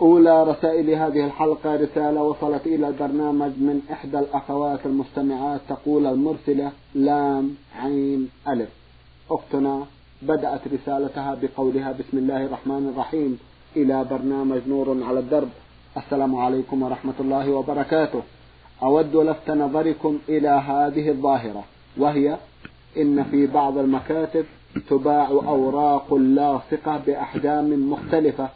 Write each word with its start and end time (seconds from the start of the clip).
أولى 0.00 0.42
رسائل 0.42 0.90
هذه 0.90 1.24
الحلقة 1.26 1.76
رسالة 1.76 2.22
وصلت 2.22 2.66
إلى 2.66 2.88
البرنامج 2.88 3.50
من 3.50 3.80
إحدى 3.92 4.18
الأخوات 4.18 4.86
المستمعات 4.86 5.60
تقول 5.68 6.06
المرسلة 6.06 6.72
لام 6.94 7.54
عين 7.80 8.28
ألف. 8.48 8.68
أختنا 9.30 9.86
بدأت 10.22 10.60
رسالتها 10.72 11.38
بقولها 11.42 11.92
بسم 11.92 12.18
الله 12.18 12.44
الرحمن 12.44 12.92
الرحيم 12.94 13.38
إلى 13.76 14.04
برنامج 14.04 14.60
نور 14.68 15.04
على 15.04 15.18
الدرب. 15.18 15.48
السلام 15.96 16.36
عليكم 16.36 16.82
ورحمة 16.82 17.14
الله 17.20 17.50
وبركاته. 17.50 18.22
أود 18.82 19.16
لفت 19.16 19.50
نظركم 19.50 20.18
إلى 20.28 20.48
هذه 20.48 21.08
الظاهرة 21.08 21.64
وهي 21.96 22.36
إن 22.96 23.24
في 23.24 23.46
بعض 23.46 23.78
المكاتب 23.78 24.44
تباع 24.90 25.28
أوراق 25.28 26.14
لاصقة 26.14 27.00
بأحجام 27.06 27.90
مختلفة 27.90 28.48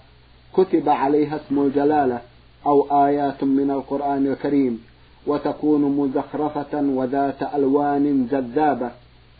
كتب 0.55 0.89
عليها 0.89 1.37
اسم 1.37 1.59
الجلالة 1.59 2.21
أو 2.67 3.07
آيات 3.07 3.45
من 3.45 3.71
القرآن 3.71 4.27
الكريم 4.27 4.85
وتكون 5.27 5.83
مزخرفة 5.83 6.81
وذات 6.81 7.43
ألوان 7.55 8.27
جذابة 8.31 8.91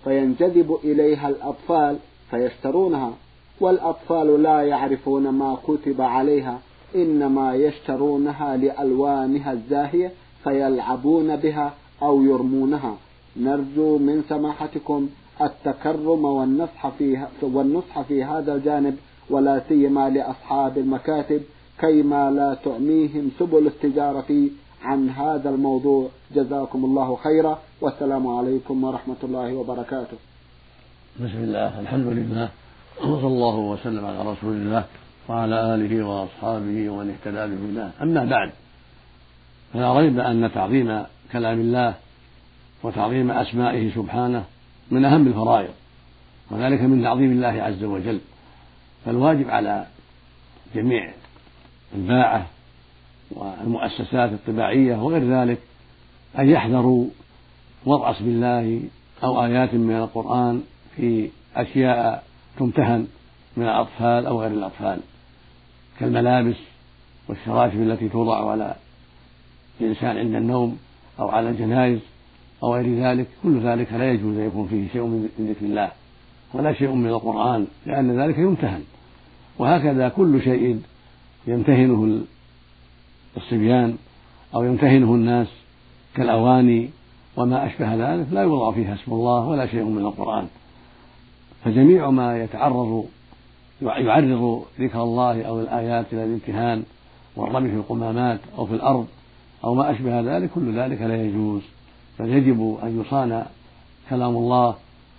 فينجذب 0.05 0.79
إليها 0.85 1.29
الأطفال 1.29 1.97
فيشترونها 2.31 3.13
والأطفال 3.61 4.43
لا 4.43 4.63
يعرفون 4.63 5.29
ما 5.29 5.57
كتب 5.67 6.01
عليها 6.01 6.59
إنما 6.95 7.55
يشترونها 7.55 8.57
لألوانها 8.57 9.53
الزاهية 9.53 10.13
فيلعبون 10.45 11.37
بها 11.37 11.75
أو 12.03 12.23
يرمونها. 12.23 12.97
نرجو 13.37 13.99
من 13.99 14.25
سماحتكم 14.29 15.09
التكرم 15.41 16.25
والنصح 16.25 16.89
في 16.89 17.27
والنصح 17.43 18.01
في 18.01 18.25
هذا 18.25 18.55
الجانب 18.55 18.97
ولا 19.33 19.63
سيما 19.69 20.11
لأصحاب 20.11 20.79
المكاتب 20.79 21.43
كيما 21.81 22.31
لا 22.31 22.57
تعميهم 22.65 23.31
سبل 23.39 23.67
التجارة 23.67 24.31
عن 24.83 25.11
هذا 25.11 25.51
الموضوع. 25.51 26.09
جزاكم 26.35 26.85
الله 26.85 27.17
خيرا 27.17 27.59
والسلام 27.81 28.27
عليكم 28.27 28.85
ورحمة 28.85 29.17
الله 29.25 29.55
وبركاته. 29.55 30.17
بسم 31.17 31.39
الله 31.39 31.81
الحمد 31.81 32.07
لله 32.07 32.49
وصلى 33.01 33.27
الله 33.27 33.57
وسلم 33.57 34.05
على 34.05 34.21
رسول 34.33 34.53
الله 34.53 34.85
وعلى 35.29 35.75
آله 35.75 36.07
وأصحابه 36.07 36.91
ومن 36.91 37.07
اهتدى 37.15 37.43
بهداه. 37.55 37.91
أما 38.03 38.25
بعد 38.25 38.51
فلا 39.73 39.99
ريب 39.99 40.19
أن 40.19 40.51
تعظيم 40.55 41.03
كلام 41.33 41.61
الله 41.61 41.95
وتعظيم 42.83 43.31
أسمائه 43.31 43.95
سبحانه 43.95 44.45
من 44.91 45.05
أهم 45.05 45.27
الفرائض 45.27 45.75
وذلك 46.51 46.81
من 46.81 47.03
تعظيم 47.03 47.33
الله 47.33 47.63
عز 47.63 47.85
وجل. 47.85 48.21
فالواجب 49.05 49.51
على 49.51 49.87
جميع 50.75 51.11
الباعة 51.95 52.47
والمؤسسات 53.31 54.33
الطباعية 54.33 54.97
وغير 54.97 55.43
ذلك 55.43 55.59
أن 56.39 56.49
يحذروا 56.49 57.07
وضع 57.87 58.11
اسم 58.11 58.25
الله 58.25 58.83
أو 59.25 59.45
آيات 59.45 59.75
من 59.75 59.97
القرآن 59.97 60.63
في 60.97 61.31
أشياء 61.57 62.25
تمتهن 62.59 63.07
من 63.57 63.65
الأطفال 63.65 64.27
أو 64.27 64.41
غير 64.41 64.51
الأطفال 64.51 65.01
كالملابس 66.01 66.57
والشراشف 67.29 67.75
التي 67.75 68.09
توضع 68.09 68.51
على 68.51 68.75
الإنسان 69.81 70.19
عند 70.19 70.35
النوم 70.35 70.79
أو 71.21 71.29
على 71.29 71.51
الجنائز 71.51 71.99
أو 72.63 72.75
غير 72.75 73.05
ذلك. 73.05 73.27
كل 73.43 73.61
ذلك 73.61 73.93
لا 73.93 74.13
يجوز 74.13 74.37
أن 74.37 74.47
يكون 74.47 74.69
فيه 74.69 74.89
شيء 74.93 75.03
من 75.03 75.29
ذكر 75.39 75.67
الله 75.67 75.91
ولا 76.55 76.73
شيء 76.73 76.93
من 76.93 77.09
القرآن 77.09 77.67
لأن 77.87 78.21
ذلك 78.21 78.39
يمتهن. 78.39 78.85
وهكذا 79.59 80.09
كل 80.09 80.43
شيء 80.43 80.83
يمتهنه 81.47 82.21
الصبيان 83.37 83.97
أو 84.55 84.65
يمتهنه 84.65 85.15
الناس 85.15 85.47
كالأواني 86.15 86.91
وما 87.37 87.67
أشبه 87.67 87.95
ذلك 87.95 88.27
لا 88.33 88.43
يوضع 88.43 88.73
فيها 88.73 88.95
اسم 88.95 89.13
الله 89.13 89.49
ولا 89.49 89.67
شيء 89.67 89.85
من 89.85 89.99
القرآن. 89.99 90.47
فجميع 91.65 92.11
ما 92.11 92.43
يتعرض 92.43 93.05
يعرض 93.83 94.65
ذكر 94.81 95.03
الله 95.03 95.43
أو 95.43 95.61
الآيات 95.61 96.07
إلى 96.13 96.25
الامتهان 96.25 96.83
والرمي 97.37 97.71
في 97.71 97.77
القمامات 97.77 98.41
أو 98.59 98.67
في 98.67 98.75
الأرض 98.75 99.07
أو 99.65 99.75
ما 99.75 99.91
أشبه 99.91 100.21
ذلك 100.21 100.51
كل 100.55 100.79
ذلك 100.79 101.03
لا 101.03 101.25
يجوز. 101.25 101.63
بل 102.19 102.29
يجب 102.29 102.79
أن 102.83 103.01
يصان 103.01 103.47
كلام 104.11 104.37
الله 104.37 104.75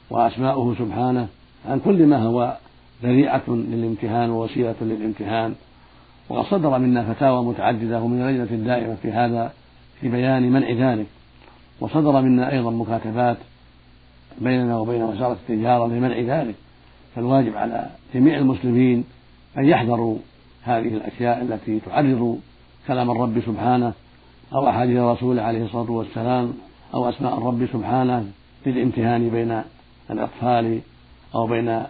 وأسماؤه 0.09 0.75
سبحانه 0.79 1.27
عن 1.65 1.79
كل 1.79 2.05
ما 2.05 2.23
هو 2.23 2.57
ذريعة 3.04 3.44
للامتهان 3.48 4.30
ووسيلة 4.30 4.76
للامتهان. 4.81 5.56
وقد 6.30 6.46
صدر 6.46 6.80
منا 6.80 7.14
فتاوى 7.14 7.46
متعددة 7.46 8.02
ومن 8.02 8.22
اللجنة 8.22 8.58
الدائمة 8.59 8.96
في 9.02 9.12
هذا 9.12 9.54
في 10.02 10.09
بيان 10.09 10.52
منع 10.52 10.72
ذلك. 10.72 11.08
وصدر 11.80 12.22
منا 12.22 12.52
أيضا 12.52 12.72
مكاتبات 12.72 13.38
بيننا 14.42 14.78
وبين 14.78 15.04
وزارة 15.04 15.38
التجارة 15.50 15.88
لمنع 15.88 16.20
ذلك. 16.20 16.56
فالواجب 17.16 17.58
على 17.58 17.90
جميع 18.14 18.38
المسلمين 18.38 19.04
أن 19.58 19.66
يحذروا 19.66 20.18
هذه 20.64 20.88
الأشياء 20.88 21.42
التي 21.42 21.80
تعرض 21.80 22.40
كلام 22.88 23.12
الرب 23.12 23.42
سبحانه 23.46 23.94
أو 24.54 24.70
أحاديث 24.70 24.98
رسوله 25.00 25.42
عليه 25.42 25.66
الصلاة 25.66 25.92
والسلام 25.92 26.54
أو 26.94 27.10
أسماء 27.10 27.38
الرب 27.38 27.68
سبحانه 27.74 28.25
للامتهان 28.66 29.30
بين 29.30 29.62
الأطفال 30.12 30.80
أو 31.36 31.48
بين 31.48 31.84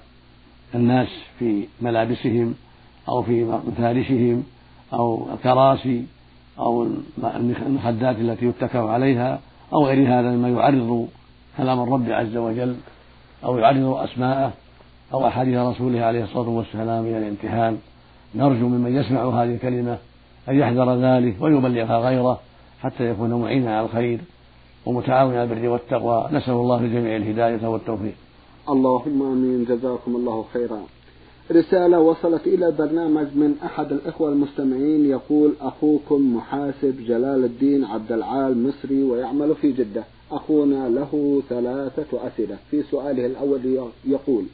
الناس 0.75 1.07
في 1.39 1.67
ملابسهم 1.81 2.53
أو 3.09 3.22
في 3.22 3.44
مفارشهم 3.44 4.44
أو 4.94 5.28
الكراسي 5.34 6.06
أو 6.59 6.88
المخدات 7.67 8.16
التي 8.17 8.45
يتكأ 8.45 8.79
عليها 8.79 9.39
أو 9.73 9.85
غير 9.85 10.07
هذا 10.07 10.31
مما 10.31 10.50
يعرض 10.50 11.07
كلام 11.57 11.84
الرب 11.84 12.09
عز 12.09 12.38
وجل 12.38 12.75
أو 13.44 13.57
يعرض 13.57 13.85
أسماءه 13.85 14.53
أو 15.13 15.28
أحاديث 15.28 15.57
رسوله 15.57 16.01
عليه 16.01 16.23
الصلاة 16.23 16.50
والسلام 16.50 17.05
إلى 17.05 17.17
الامتهان 17.17 17.78
نرجو 18.35 18.67
ممن 18.67 18.95
يسمع 18.95 19.44
هذه 19.44 19.55
الكلمة 19.55 19.97
أن 20.50 20.55
يحذر 20.59 20.95
ذلك 20.95 21.35
ويبلغها 21.40 21.97
غيره 21.97 22.40
حتى 22.81 23.09
يكون 23.09 23.34
معينا 23.34 23.78
على 23.78 23.85
الخير 23.85 24.19
ومتعاونا 24.85 25.41
على 25.41 25.53
البر 25.53 25.67
والتقوى. 25.67 26.29
نسأل 26.31 26.53
الله 26.53 26.81
للجميع 26.81 27.16
الهداية 27.16 27.67
والتوفيق. 27.67 28.13
اللهم 28.69 29.22
آمين. 29.22 29.66
جزاكم 29.66 30.16
الله 30.16 30.46
خيرا. 30.53 30.81
رسالة 31.51 32.00
وصلت 32.00 32.47
إلى 32.47 32.68
البرنامج 32.68 33.28
من 33.35 33.56
أحد 33.66 33.91
الإخوة 33.91 34.29
المستمعين. 34.29 35.06
يقول 35.06 35.53
أخوكم 35.62 36.35
محاسب 36.35 36.96
جلال 37.07 37.44
الدين 37.44 37.84
عبد 37.84 38.12
العال 38.12 38.68
مصري 38.68 39.03
ويعمل 39.03 39.56
في 39.56 39.72
جدة. 39.72 40.03
أخونا 40.31 40.90
له 40.90 41.41
ثلاثة 41.50 42.28
أسئلة. 42.28 42.57
في 42.72 42.84
سؤاله 42.84 43.25
الأول 43.25 43.90
يقول 44.06 44.46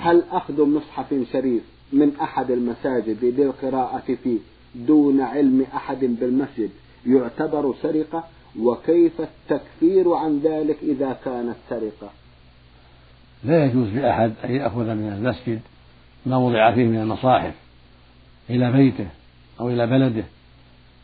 هل 0.00 0.22
أخذ 0.32 0.64
مصحف 0.66 1.14
شريف 1.32 1.62
من 1.92 2.12
أحد 2.16 2.50
المساجد 2.50 3.24
للقراءة 3.24 4.14
فيه 4.24 4.38
دون 4.74 5.20
علم 5.20 5.66
أحد 5.74 5.98
بالمسجد 6.20 6.70
يعتبر 7.06 7.74
سرقة؟ 7.82 8.24
وكيف 8.60 9.20
التكفير 9.20 10.12
عن 10.12 10.38
ذلك 10.38 10.78
إذا 10.82 11.16
كانت 11.24 11.56
سرقة؟ 11.70 12.10
لا 13.44 13.64
يجوز 13.64 13.88
لأحد 13.88 14.32
أن 14.44 14.54
يأخذ 14.54 14.84
من 14.94 15.12
المسجد 15.12 15.60
ما 16.26 16.36
وضع 16.36 16.74
فيه 16.74 16.84
من 16.84 17.00
المصاحف 17.00 17.54
إلى 18.50 18.72
بيته 18.72 19.06
أو 19.60 19.68
إلى 19.68 19.86
بلده 19.86 20.24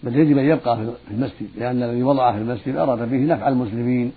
بل 0.03 0.17
يجب 0.17 0.39
أن 0.39 0.45
يبقى 0.45 0.77
في 0.77 0.93
المسجد 1.11 1.49
لأن 1.57 1.83
الذي 1.83 2.03
وضعه 2.03 2.33
في 2.33 2.39
المسجد 2.39 2.77
أراد 2.77 3.11
به 3.11 3.17
نفع 3.17 3.49
المسلمين 3.49 4.13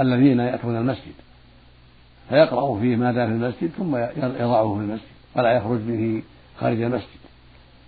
الذين 0.00 0.40
يأتون 0.40 0.76
المسجد. 0.76 1.12
فيقرأ 2.28 2.80
فيه 2.80 2.96
ما 2.96 3.12
دام 3.12 3.26
في 3.28 3.44
المسجد 3.44 3.70
ثم 3.78 3.96
يضعه 4.16 4.74
في 4.74 4.80
المسجد 4.80 5.06
ولا 5.36 5.52
يخرج 5.52 5.80
به 5.80 6.22
خارج 6.60 6.82
المسجد. 6.82 7.06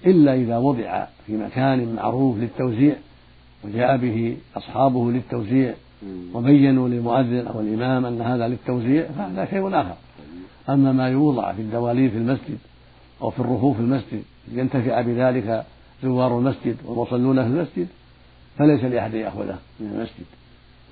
إلا 0.06 0.34
إذا 0.34 0.56
وضع 0.58 1.04
في 1.26 1.36
مكان 1.36 1.94
معروف 1.94 2.38
للتوزيع 2.38 2.94
وجاء 3.64 3.96
به 3.96 4.36
أصحابه 4.56 5.10
للتوزيع 5.10 5.74
وبينوا 6.34 6.88
للمؤذن 6.88 7.46
أو 7.46 7.60
الإمام 7.60 8.06
أن 8.06 8.20
هذا 8.20 8.48
للتوزيع 8.48 9.06
فهذا 9.18 9.44
شيء 9.50 9.68
آخر. 9.68 9.96
أما 10.68 10.92
ما 10.92 11.08
يوضع 11.08 11.52
في 11.52 11.62
الدواليب 11.62 12.10
في 12.10 12.16
المسجد 12.16 12.58
أو 13.22 13.30
في 13.30 13.40
الرفوف 13.40 13.76
في 13.76 13.82
المسجد 13.82 14.22
ينتفع 14.52 15.00
بذلك 15.00 15.64
زوار 16.02 16.38
المسجد 16.38 16.76
والمصلون 16.84 17.42
في 17.42 17.48
المسجد 17.48 17.88
فليس 18.58 18.84
لأحد 18.84 19.14
يأخذه 19.14 19.58
من 19.80 19.86
المسجد. 19.86 20.26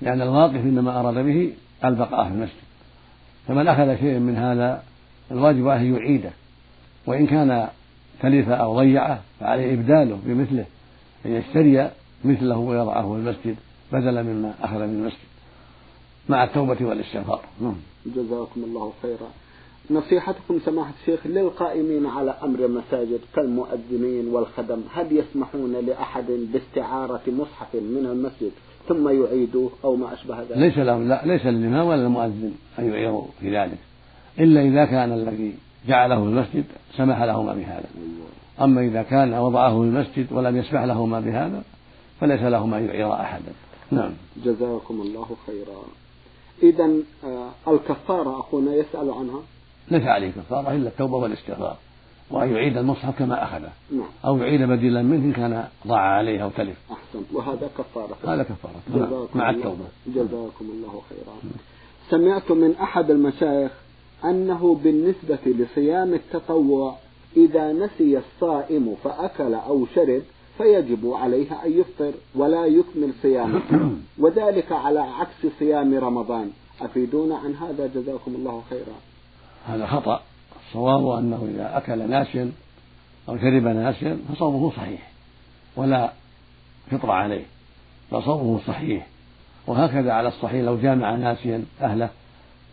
لأن 0.01 0.21
الواقف 0.21 0.55
إنما 0.55 0.99
أراد 0.99 1.25
به 1.25 1.53
البقاء 1.85 2.27
في 2.27 2.33
المسجد. 2.33 2.67
فمن 3.47 3.67
أخذ 3.67 3.99
شيئا 3.99 4.19
من 4.19 4.35
هذا 4.35 4.83
الواجب 5.31 5.67
عليه 5.67 5.97
يعيده. 5.97 6.29
وإن 7.05 7.27
كان 7.27 7.67
تلف 8.21 8.49
أو 8.49 8.77
ضيعه 8.77 9.19
فعليه 9.39 9.73
إبداله 9.73 10.19
بمثله 10.25 10.65
أن 11.25 11.31
يشتري 11.31 11.91
مثله 12.25 12.57
ويضعه 12.57 13.13
في 13.13 13.19
المسجد. 13.19 13.55
بدلا 13.91 14.23
مما 14.23 14.53
أخذ 14.61 14.77
من 14.77 14.99
المسجد 14.99 15.27
مع 16.29 16.43
التوبة 16.43 16.85
والاستغفار 16.85 17.41
نعم. 17.61 17.75
جزاكم 18.05 18.63
الله 18.63 18.93
خيرا 19.01 19.29
نصيحتكم 19.91 20.59
سماحة 20.65 20.93
الشيخ 21.01 21.27
للقائمين 21.27 22.05
على 22.05 22.35
أمر 22.43 22.65
المساجد 22.65 23.19
كالمؤذنين 23.35 24.27
والخدم 24.27 24.81
هل 24.93 25.17
يسمحون 25.17 25.73
لأحد 25.73 26.25
باستعارة 26.53 27.21
مصحف 27.27 27.75
من 27.75 28.05
المسجد 28.11 28.51
ثم 28.87 29.09
يعيدوه 29.09 29.71
أو 29.83 29.95
ما 29.95 30.13
أشبه 30.13 30.41
ذلك 30.41 30.57
ليس 30.57 30.77
لهم 30.77 31.07
لا 31.07 31.21
ليس 31.25 31.45
للإمام 31.45 31.87
ولا 31.87 32.05
المؤذن 32.05 32.53
أن 32.79 32.89
يعيروا 32.89 33.25
في 33.39 33.57
ذلك 33.57 33.77
إلا 34.39 34.61
إذا 34.61 34.85
كان 34.85 35.13
الذي 35.13 35.53
جعله 35.87 36.15
في 36.15 36.27
المسجد 36.27 36.65
سمح 36.97 37.23
لهما 37.23 37.53
بهذا. 37.53 37.89
أما 38.61 38.81
إذا 38.81 39.01
كان 39.01 39.33
وضعه 39.33 39.69
في 39.69 39.85
المسجد 39.85 40.27
ولم 40.31 40.57
يسمح 40.57 40.83
لهما 40.83 41.19
بهذا 41.19 41.63
فليس 42.19 42.41
لهما 42.41 42.77
أن 42.77 42.85
يعير 42.85 43.13
أحدا 43.13 43.51
نعم. 43.91 44.11
جزاكم 44.45 45.01
الله 45.01 45.27
خيرا. 45.47 45.81
إذا 46.63 46.91
آه 47.23 47.49
الكفارة 47.67 48.39
أخونا 48.39 48.73
يسأل 48.73 49.11
عنها؟ 49.11 49.41
ليس 49.91 50.03
عليه 50.03 50.31
كفارة 50.31 50.71
إلا 50.71 50.89
التوبة 50.89 51.15
والاستغفار. 51.15 51.77
وأن 52.31 52.51
يعيد 52.51 52.77
المصحف 52.77 53.19
كما 53.19 53.43
أخذه. 53.43 53.71
نعم. 53.91 54.09
أو 54.25 54.37
يعيد 54.37 54.61
بديلا 54.61 55.01
منه 55.01 55.25
إن 55.25 55.33
كان 55.33 55.67
ضاع 55.87 56.01
عليه 56.01 56.43
أو 56.43 56.49
تلف. 56.49 56.77
أحسنت. 56.91 57.25
وهذا 57.33 57.69
كفارة. 57.77 58.17
هذا 58.33 58.43
كفارة. 58.43 59.27
مع 59.35 59.49
التوبة. 59.49 59.85
جزاكم 60.07 60.65
الله 60.65 61.01
خيرا. 61.09 61.35
سمعت 62.09 62.51
من 62.51 62.75
أحد 62.75 63.11
المشايخ 63.11 63.71
أنه 64.25 64.79
بالنسبة 64.83 65.39
لصيام 65.45 66.13
التطوع 66.13 66.95
إذا 67.37 67.73
نسي 67.73 68.17
الصائم 68.17 68.95
فأكل 69.03 69.53
أو 69.53 69.85
شرب 69.95 70.21
فيجب 70.57 71.13
عليه 71.13 71.65
أن 71.65 71.79
يفطر 71.79 72.11
ولا 72.35 72.65
يكمل 72.65 73.13
صيامه. 73.21 73.61
وذلك 74.21 74.71
على 74.71 74.99
عكس 74.99 75.53
صيام 75.59 75.93
رمضان. 75.95 76.49
أفيدونا 76.81 77.37
عن 77.37 77.55
هذا؟ 77.55 77.87
جزاكم 77.87 78.35
الله 78.35 78.63
خيرا. 78.69 78.95
هذا 79.67 79.85
خطأ. 79.85 80.21
الصواب 80.67 81.07
أنه 81.07 81.47
إذا 81.55 81.77
أكل 81.77 82.09
ناسيا 82.09 82.51
أو 83.29 83.37
شرب 83.37 83.63
ناسيا 83.63 84.19
فصومه 84.33 84.71
صحيح 84.71 85.11
ولا 85.75 86.11
فطر 86.91 87.11
عليه 87.11 87.45
فصومه 88.11 88.59
صحيح. 88.67 89.07
وهكذا 89.67 90.11
على 90.11 90.27
الصحيح 90.27 90.63
لو 90.63 90.77
جامع 90.77 91.15
ناسيا 91.15 91.65
أهله 91.81 92.09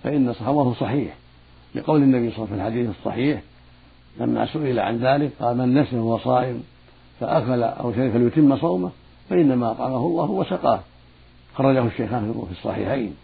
فإن 0.03 0.33
صومه 0.33 0.75
صحيح. 0.75 1.15
لقول 1.75 2.03
النبي 2.03 2.31
صلى 2.31 2.45
الله 2.45 2.49
عليه 2.49 2.55
وسلم 2.55 2.57
في 2.57 2.79
الحديث 2.79 2.99
الصحيح 2.99 3.43
لما 4.21 4.47
سئل 4.47 4.79
عن 4.79 4.99
ذلك 4.99 5.31
قال 5.41 5.57
من 5.57 5.75
نسي 5.75 5.97
وهو 5.97 6.19
صائم 6.19 6.63
فأكل 7.25 7.63
أو 7.63 7.93
شرب 7.93 8.11
فليتم 8.11 8.57
صومه 8.57 8.91
فإنما 9.31 9.71
أطعمه 9.71 10.07
الله 10.07 10.31
وسقاه. 10.31 10.81
خرجه 11.55 11.87
الشيخان 11.87 12.47
في 12.47 12.59
الصحيحين. 12.59 13.15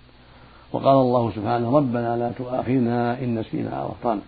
وقال 0.73 0.97
الله 0.97 1.33
سبحانه 1.37 1.77
ربنا 1.77 2.17
لا 2.17 2.33
تؤاخذنا 2.39 3.19
إن 3.19 3.39
نسينا 3.39 3.71
أو 3.71 3.87
أخطأنا. 3.89 4.21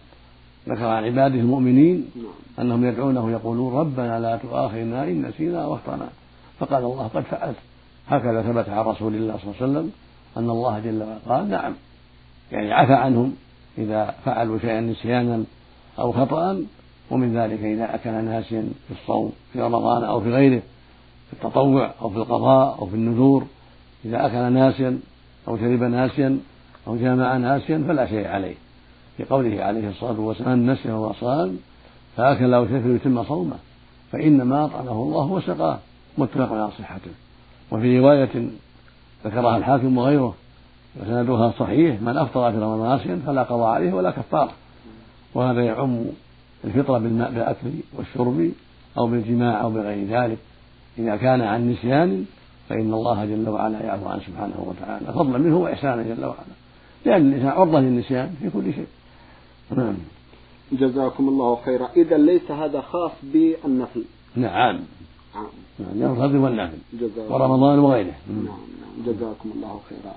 ذكر 0.69 0.85
عن 0.85 1.05
عباده 1.05 1.35
المؤمنين 1.35 2.11
أنهم 2.59 2.85
يدعونه 2.85 3.31
يقولون 3.31 3.75
ربنا 3.75 4.21
لا 4.21 4.37
تؤاخذنا 4.37 5.05
إن 5.05 5.23
نسينا 5.23 5.65
أو 5.65 5.75
أخطأنا. 5.75 6.09
فقال 6.61 6.85
الله 6.85 7.11
قد 7.15 7.23
فعلت. 7.23 7.57
هكذا 8.09 8.43
ثبت 8.43 8.69
عن 8.69 8.85
رسول 8.85 9.15
الله 9.15 9.37
صلى 9.37 9.45
الله 9.45 9.55
عليه 9.61 9.73
وسلم 9.73 9.93
أن 10.37 10.51
الله 10.51 10.79
جل 10.79 11.03
وعلا 11.03 11.19
قال 11.29 11.51
نعم. 11.51 11.73
يعني 12.53 12.73
عفى 12.73 12.95
عنهم 12.95 13.35
إذا 13.79 14.15
فعلوا 14.25 14.59
شيئا 14.59 14.81
نسيانا 14.81 15.45
أو 15.99 16.13
خطأ 16.13 16.65
ومن 17.13 17.37
ذلك 17.37 17.61
إذا 17.63 17.95
أكل 17.95 18.11
ناسيا 18.11 18.69
في 18.89 18.95
الصوم 19.01 19.33
في 19.53 19.61
رمضان 19.61 20.05
أو 20.05 20.21
في 20.21 20.31
غيره 20.31 20.63
في 21.31 21.33
التطوع 21.33 21.91
أو 22.03 22.11
في 22.11 22.17
القضاء 22.17 22.79
أو 22.79 22.87
في 22.87 22.95
النذور 22.95 23.47
إذا 24.05 24.27
أكل 24.27 24.53
ناسيا 24.53 24.99
أو 25.49 25.57
شرب 25.57 25.83
ناسيا 25.83 26.39
أو 26.87 26.97
جامع 26.97 27.37
ناسيا 27.37 27.85
فلا 27.89 28.07
شيء 28.07 28.29
عليه. 28.29 28.55
لقوله 29.19 29.63
عليه 29.63 29.89
الصلاة 29.89 30.21
والسلام 30.21 30.59
من 30.59 30.73
نسي 30.73 30.93
وهو 30.93 31.13
صام 31.13 31.59
فأكل 32.17 32.55
أو 32.55 32.67
شرب 32.67 32.95
يتم 32.95 33.25
صومه 33.25 33.57
فإنما 34.13 34.65
أطعمه 34.65 34.93
الله 34.93 35.27
وسقاه 35.27 35.79
متفق 36.19 36.53
على 36.53 36.71
صحته. 36.79 37.11
وفي 37.71 37.99
رواية 37.99 38.49
ذكرها 39.25 39.57
الحاكم 39.57 39.99
وغيره 39.99 40.35
وسندها 41.01 41.53
صحيح 41.59 42.03
من 42.03 42.17
أفطر 42.17 42.53
في 42.53 42.59
رمضان 42.59 42.89
ناسيا 42.89 43.21
فلا 43.27 43.43
قضاء 43.43 43.69
عليه 43.69 43.93
ولا 43.93 44.11
كفارة. 44.11 44.53
وهذا 45.35 45.65
يعم 45.65 46.05
الفطرة 46.65 46.99
بالماء 46.99 47.31
بالأكل 47.31 47.71
والشرب 47.99 48.51
أو 48.99 49.07
بالجماع 49.07 49.63
أو 49.63 49.71
بغير 49.71 50.07
ذلك. 50.07 50.39
إذا 50.99 51.17
كان 51.17 51.41
عن 51.41 51.71
نسيان 51.71 52.25
فإن 52.69 52.95
الله 52.95 53.25
جل 53.25 53.49
وعلا 53.49 53.83
يعفو 53.83 54.09
عنه 54.09 54.21
سبحانه 54.27 54.67
وتعالى. 54.67 55.13
فضلا 55.13 55.39
منه 55.39 55.59
وإحسانا 55.59 56.03
جل 56.03 56.25
وعلا. 56.25 56.55
لأن 57.05 57.29
الإنسان 57.29 57.49
عرضة 57.49 57.81
للنسيان 57.81 58.35
في 58.43 58.51
كل 58.51 58.75
شيء. 58.75 58.87
نعم. 59.77 59.95
جزاكم 60.73 61.29
الله 61.29 61.59
خيرا. 61.65 61.89
إذا 61.97 62.17
ليس 62.17 62.51
هذا 62.51 62.81
خاص 62.81 63.13
بالنفل. 63.23 64.05
نعم. 64.37 64.81
نعم. 66.01 66.13
الفضل 66.13 66.37
والنفل 66.37 66.79
ورمضان 67.29 67.79
وغيره. 67.79 68.15
نعم 68.29 68.45
نعم. 68.45 69.07
جزاكم 69.07 69.51
الله 69.57 69.81
خيرا. 69.89 70.15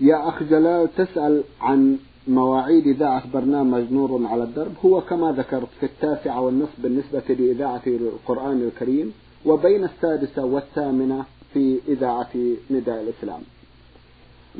يا 0.00 0.28
أخ 0.28 0.42
جلال 0.42 0.88
تسأل 0.96 1.42
عن 1.60 1.98
مواعيد 2.28 2.86
إذاعة 2.86 3.32
برنامج 3.32 3.92
نور 3.92 4.26
على 4.26 4.44
الدرب 4.44 4.72
هو 4.84 5.00
كما 5.00 5.32
ذكرت 5.32 5.68
في 5.80 5.86
التاسعة 5.86 6.40
والنصف 6.40 6.80
بالنسبة 6.80 7.22
لإذاعة 7.28 7.82
القرآن 7.86 8.62
الكريم 8.62 9.12
وبين 9.46 9.84
السادسة 9.84 10.44
والثامنة 10.44 11.24
في 11.54 11.78
إذاعة 11.88 12.30
نداء 12.70 13.02
الإسلام. 13.02 13.40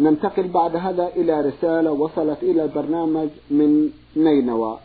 ننتقل 0.00 0.48
بعد 0.48 0.76
هذا 0.76 1.08
إلى 1.16 1.40
رسالة 1.40 1.92
وصلت 1.92 2.42
إلى 2.42 2.62
البرنامج 2.64 3.28
من 3.50 3.90
نينوى. 4.16 4.78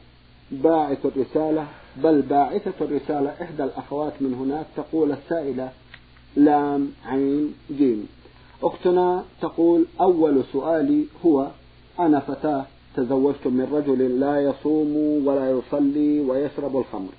باعث 0.51 1.05
الرسالة 1.05 1.67
بل 2.03 2.21
باعثة 2.21 2.73
الرسالة 2.81 3.33
إحدى 3.41 3.63
الأخوات 3.63 4.13
من 4.21 4.33
هناك 4.33 4.65
تقول 4.75 5.11
السائلة 5.11 5.69
لام 6.35 6.91
عين 7.05 7.53
جيم. 7.77 8.07
أختنا 8.63 9.23
تقول 9.41 9.85
أول 10.01 10.43
سؤالي 10.53 11.05
هو 11.25 11.47
أنا 11.99 12.19
فتاة 12.19 12.65
تزوجت 12.95 13.47
من 13.47 13.67
رجل 13.73 14.19
لا 14.19 14.41
يصوم 14.41 14.95
ولا 15.27 15.51
يصلي 15.51 16.19
ويشرب 16.19 16.77
الخمر. 16.77 17.09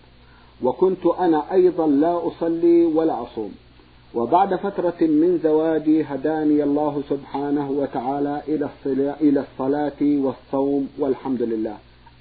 وكنت 0.62 1.06
أنا 1.06 1.52
أيضا 1.52 1.86
لا 1.86 2.26
أصلي 2.28 2.84
ولا 2.84 3.22
أصوم. 3.22 3.52
وبعد 4.14 4.54
فترة 4.54 5.00
من 5.00 5.40
زواجي 5.42 6.02
هداني 6.02 6.62
الله 6.62 7.02
سبحانه 7.10 7.70
وتعالى 7.70 8.42
إلى 9.20 9.40
الصلاة 9.40 10.00
والصوم 10.02 10.88
والحمد 10.98 11.42
لله. 11.42 11.76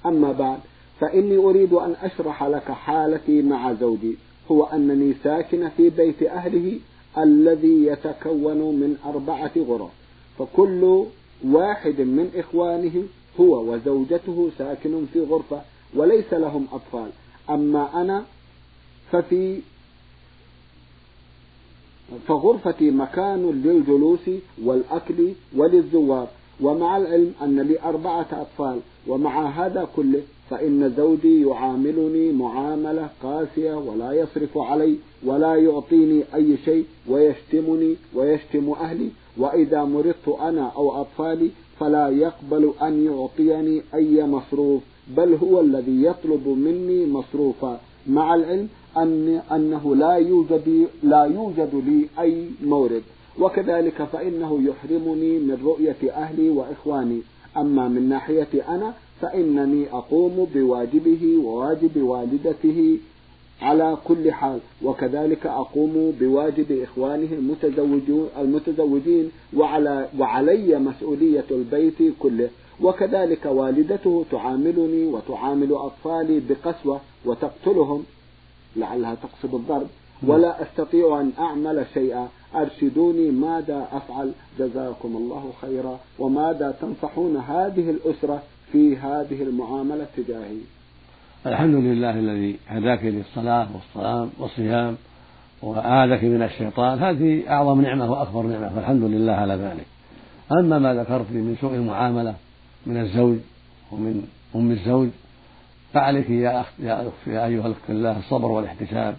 أما 0.06 0.32
بعد 0.32 0.58
فإني 1.00 1.36
أريد 1.36 1.72
أن 1.72 1.94
أشرح 2.02 2.44
لك 2.44 2.70
حالتي 2.70 3.42
مع 3.42 3.72
زوجي. 3.72 4.16
هو 4.50 4.64
أنني 4.64 5.14
ساكنة 5.24 5.70
في 5.76 5.90
بيت 5.90 6.22
أهله 6.22 6.78
الذي 7.18 7.86
يتكون 7.86 8.56
من 8.56 8.96
أربعة 9.06 9.50
غرف. 9.68 9.90
فكل 10.38 11.04
واحد 11.44 12.00
من 12.00 12.30
إخوانه 12.36 13.04
هو 13.40 13.72
وزوجته 13.72 14.50
ساكن 14.58 15.06
في 15.12 15.20
غرفة 15.20 15.60
وليس 15.94 16.32
لهم 16.32 16.66
أطفال. 16.72 17.10
أما 17.50 18.00
أنا 18.02 18.24
ففي 19.12 19.60
فغرفتي 22.28 22.90
مكان 22.90 23.62
للجلوس 23.64 24.30
والأكل 24.64 25.32
وللزوار. 25.56 26.28
ومع 26.60 26.96
العلم 26.96 27.32
أن 27.42 27.60
لي 27.60 27.80
أربعة 27.80 28.26
أطفال 28.32 28.80
ومع 29.06 29.50
هذا 29.50 29.88
كله 29.96 30.22
فإن 30.50 30.94
زوجي 30.96 31.42
يعاملني 31.48 32.32
معاملة 32.32 33.08
قاسية 33.22 33.74
ولا 33.74 34.12
يصرف 34.12 34.58
علي 34.58 34.96
ولا 35.24 35.56
يعطيني 35.56 36.24
أي 36.34 36.56
شيء 36.64 36.84
ويشتمني 37.08 37.96
ويشتم 38.14 38.70
أهلي. 38.70 39.10
وإذا 39.38 39.84
مرضت 39.84 40.28
أنا 40.40 40.72
أو 40.76 41.00
أطفالي 41.00 41.50
فلا 41.80 42.08
يقبل 42.08 42.72
أن 42.82 43.04
يعطيني 43.04 43.82
أي 43.94 44.24
مصروف 44.26 44.82
بل 45.16 45.34
هو 45.34 45.60
الذي 45.60 46.04
يطلب 46.04 46.48
مني 46.48 47.06
مصروفا. 47.06 47.80
مع 48.06 48.34
العلم 48.34 48.68
أن 48.96 49.40
أنه 49.52 49.96
لا 49.96 50.14
يوجد 50.14 50.88
لا 51.02 51.24
يوجد 51.24 51.70
لي 51.86 52.08
أي 52.22 52.46
مورد. 52.64 53.02
وكذلك 53.40 54.02
فإنه 54.02 54.60
يحرمني 54.62 55.38
من 55.38 55.58
رؤية 55.64 56.12
أهلي 56.12 56.50
وإخواني. 56.50 57.20
أما 57.56 57.88
من 57.88 58.08
ناحية 58.08 58.48
أنا 58.68 58.94
فإنني 59.20 59.88
أقوم 59.92 60.46
بواجبه 60.54 61.36
وواجب 61.44 62.02
والدته 62.02 62.98
على 63.62 63.96
كل 64.04 64.32
حال 64.32 64.58
وكذلك 64.82 65.46
أقوم 65.46 66.14
بواجب 66.20 66.82
إخوانه 66.82 67.32
المتزوجون 67.32 68.28
المتزوجين 68.38 69.30
وعلى 69.56 70.08
وعلي 70.18 70.78
مسؤولية 70.78 71.44
البيت 71.50 71.94
كله. 72.18 72.48
وكذلك 72.80 73.46
والدته 73.46 74.24
تعاملني 74.30 75.06
وتعامل 75.06 75.72
أطفالي 75.72 76.42
بقسوة 76.48 77.00
وتقتلهم. 77.24 78.04
لعلها 78.76 79.14
تقصد 79.14 79.54
الضرب. 79.54 79.86
ولا 80.26 80.62
أستطيع 80.62 81.20
أن 81.20 81.32
أعمل 81.38 81.86
شيئا. 81.94 82.28
أرشدوني 82.54 83.30
ماذا 83.30 83.88
أفعل؟ 83.92 84.32
جزاكم 84.58 85.16
الله 85.16 85.52
خيرا. 85.60 85.98
وماذا 86.18 86.76
تنصحون 86.80 87.36
هذه 87.36 87.90
الأسرة 87.90 88.42
في 88.72 88.96
هذه 88.96 89.42
المعاملة 89.42 90.06
تجاهي؟ 90.16 90.75
الحمد 91.46 91.74
لله 91.74 92.10
الذي 92.10 92.56
هداك 92.68 93.04
للصلاة 93.04 93.66
والصيام 93.74 94.30
والصيام 94.38 94.96
وآذك 95.62 96.24
من 96.24 96.42
الشيطان. 96.42 96.98
هذه 96.98 97.42
أعظم 97.50 97.80
نعمة 97.80 98.10
وأكبر 98.10 98.42
نعمة 98.42 98.68
فالحمد 98.68 99.02
لله 99.02 99.32
على 99.32 99.54
ذلك. 99.54 99.86
أما 100.52 100.78
ما 100.78 100.94
ذكرت 100.94 101.30
من 101.30 101.56
سوء 101.60 101.74
المعاملة 101.74 102.34
من 102.86 102.96
الزوج 103.00 103.36
ومن 103.92 104.28
أم 104.56 104.70
الزوج 104.70 105.08
فعليك 105.92 106.30
يا 106.30 106.60
أخت 106.60 106.72
يا, 106.78 107.08
أخت 107.08 107.26
يا 107.26 107.46
أيها 107.46 107.66
الأخت 107.66 107.90
الله 107.90 108.18
الصبر 108.18 108.50
والاحتساب 108.50 109.16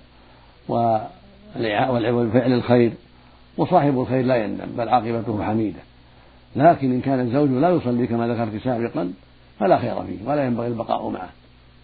وفعل 0.70 2.54
الخير. 2.54 2.92
وصاحب 3.58 4.00
الخير 4.00 4.26
لا 4.26 4.36
يندم 4.36 4.66
بل 4.78 4.90
عاقبته 4.90 5.44
حميدة. 5.44 5.80
لكن 6.56 6.92
إن 6.92 7.02
كان 7.02 7.20
الزوج 7.20 7.50
لا 7.50 7.70
يصلي 7.70 8.08
كما 8.08 8.28
ذكرت 8.28 8.64
سابقا 8.64 9.14
فلا 9.60 9.78
خير 9.78 10.04
فيه 10.04 10.30
ولا 10.30 10.46
ينبغي 10.46 10.68
البقاء 10.68 11.10
معه. 11.10 11.30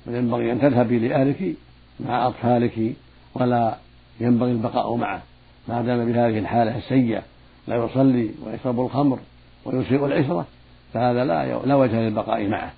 بل 0.07 0.15
ينبغي 0.15 0.51
أن 0.51 0.61
تذهبي 0.61 0.99
لأهلك 0.99 1.55
مع 1.99 2.27
أطفالك 2.27 2.93
ولا 3.35 3.77
ينبغي 4.19 4.51
البقاء 4.51 4.95
معه. 4.95 5.21
ما 5.67 5.81
دام 5.81 6.05
بهذه 6.05 6.39
الحالة 6.39 6.77
السيئة 6.77 7.21
لا 7.67 7.75
يصلي 7.75 8.29
ويشرب 8.45 8.79
الخمر 8.79 9.19
ويسيء 9.65 10.05
العشرة 10.05 10.45
فهذا 10.93 11.25
لا 11.25 11.65
لا 11.65 11.75
وجه 11.75 11.99
للبقاء 11.99 12.47
معه. 12.47 12.71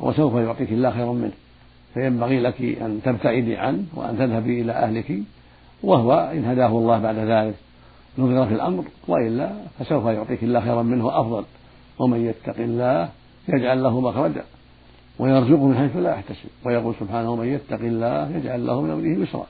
وسوف 0.00 0.34
يعطيك 0.34 0.72
الله 0.72 0.90
خيرا 0.90 1.12
منه. 1.12 1.32
فينبغي 1.94 2.40
لك 2.40 2.62
أن 2.62 3.00
تبتعدي 3.04 3.56
عنه 3.56 3.84
وأن 3.94 4.18
تذهبي 4.18 4.60
إلى 4.60 4.72
أهلك 4.72 5.18
وهو 5.82 6.30
إن 6.32 6.44
هداه 6.44 6.68
الله 6.68 6.98
بعد 6.98 7.16
ذلك 7.16 7.54
نظر 8.18 8.46
في 8.46 8.54
الأمر 8.54 8.84
وإلا 9.08 9.52
فسوف 9.78 10.04
يعطيك 10.04 10.42
الله 10.42 10.60
خيرا 10.60 10.82
منه 10.82 11.06
وأفضل. 11.06 11.44
ومن 11.98 12.26
يتق 12.26 12.60
الله 12.60 13.08
يجعل 13.48 13.82
له 13.82 14.00
مخرجا. 14.00 14.44
ويرزقه 15.18 15.66
من 15.66 15.76
حيث 15.76 15.96
لا 15.96 16.10
يحتسب 16.10 16.48
ويقول 16.64 16.94
سبحانه 17.00 17.36
من 17.36 17.46
يتق 17.46 17.80
الله 17.80 18.36
يجعل 18.36 18.66
له 18.66 18.80
من 18.80 18.90
أمره 18.90 19.22
يسرا. 19.22 19.46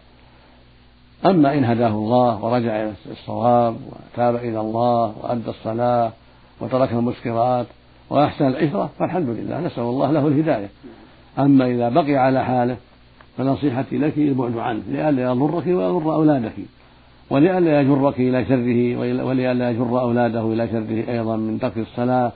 أما 1.26 1.54
إن 1.54 1.64
هداه 1.64 1.88
الله 1.88 2.44
ورجع 2.44 2.82
إلى 2.82 2.92
الصواب 3.10 3.76
وتاب 3.90 4.36
إلى 4.36 4.60
الله 4.60 5.14
وأدى 5.22 5.50
الصلاة 5.50 6.12
وترك 6.60 6.92
المسكرات 6.92 7.66
وأحسن 8.10 8.46
العشرة 8.46 8.90
فالحمد 8.98 9.28
لله 9.28 9.60
نسأل 9.60 9.82
الله 9.82 10.12
له 10.12 10.26
الهداية. 10.26 10.68
أما 11.38 11.66
إذا 11.66 11.88
بقي 11.88 12.16
على 12.16 12.44
حاله 12.44 12.76
فنصيحتي 13.38 13.98
لك 13.98 14.18
البعد 14.18 14.56
عنه 14.56 14.82
لئلا 14.88 15.22
يضرك 15.22 15.66
ويضر 15.66 16.14
أولادك 16.14 16.52
ولئلا 17.30 17.80
يجرك 17.80 18.20
إلى 18.20 18.44
شره 18.44 18.96
ولئلا 19.24 19.70
يجر 19.70 20.00
أولاده 20.00 20.52
إلى 20.52 20.68
شره 20.68 21.12
أيضا 21.12 21.36
من 21.36 21.58
ترك 21.60 21.78
الصلاة 21.78 22.32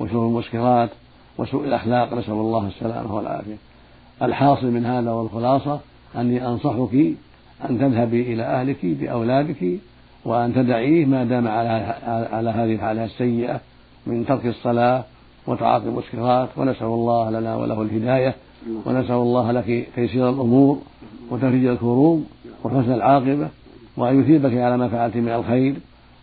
وشرب 0.00 0.22
المسكرات. 0.22 0.90
وسوء 1.38 1.64
الأخلاق 1.64 2.14
نسأل 2.14 2.32
الله 2.32 2.66
السلامة 2.66 3.14
والعافية. 3.14 3.56
الحاصل 4.22 4.66
من 4.66 4.86
هذا 4.86 5.10
والخلاصة 5.10 5.80
أني 6.16 6.46
أنصحك 6.46 7.14
أن 7.70 7.78
تذهبي 7.78 8.34
إلى 8.34 8.42
أهلك 8.42 8.78
بأولادك 8.82 9.78
وأن 10.24 10.54
تدعيه 10.54 11.04
ما 11.04 11.24
دام 11.24 11.48
على 11.48 11.68
على 12.32 12.50
هذه 12.50 12.74
الحالة 12.74 13.04
السيئة 13.04 13.60
من 14.06 14.26
ترك 14.26 14.46
الصلاة 14.46 15.04
وتعاطي 15.46 15.84
المسكرات. 15.84 16.48
ونسأل 16.56 16.86
الله 16.86 17.30
لنا 17.30 17.56
وله 17.56 17.82
الهداية 17.82 18.34
ونسأل 18.86 19.14
الله 19.14 19.52
لك 19.52 19.88
تيسير 19.94 20.30
الأمور 20.30 20.78
وتفريج 21.30 21.66
الكروب 21.66 22.24
وحسن 22.64 22.92
العاقبة 22.92 23.48
وأن 23.96 24.20
يثيبك 24.20 24.52
على 24.52 24.76
ما 24.76 24.88
فعلت 24.88 25.16
من 25.16 25.28
الخير 25.28 25.74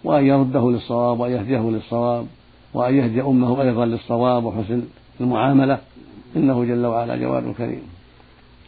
وأن 0.03 0.25
يرده 0.25 0.71
للصواب 0.71 1.19
وأن 1.19 1.31
يهديه 1.31 1.69
للصواب 1.69 2.25
وأن 2.73 2.95
يهدي 2.95 3.21
أمه 3.21 3.61
أيضا 3.61 3.85
للصواب 3.85 4.45
وحسن 4.45 4.83
المعاملة. 5.21 5.79
إنه 6.35 6.65
جل 6.65 6.85
وعلا 6.85 7.17
جواد 7.17 7.53
كريم. 7.57 7.87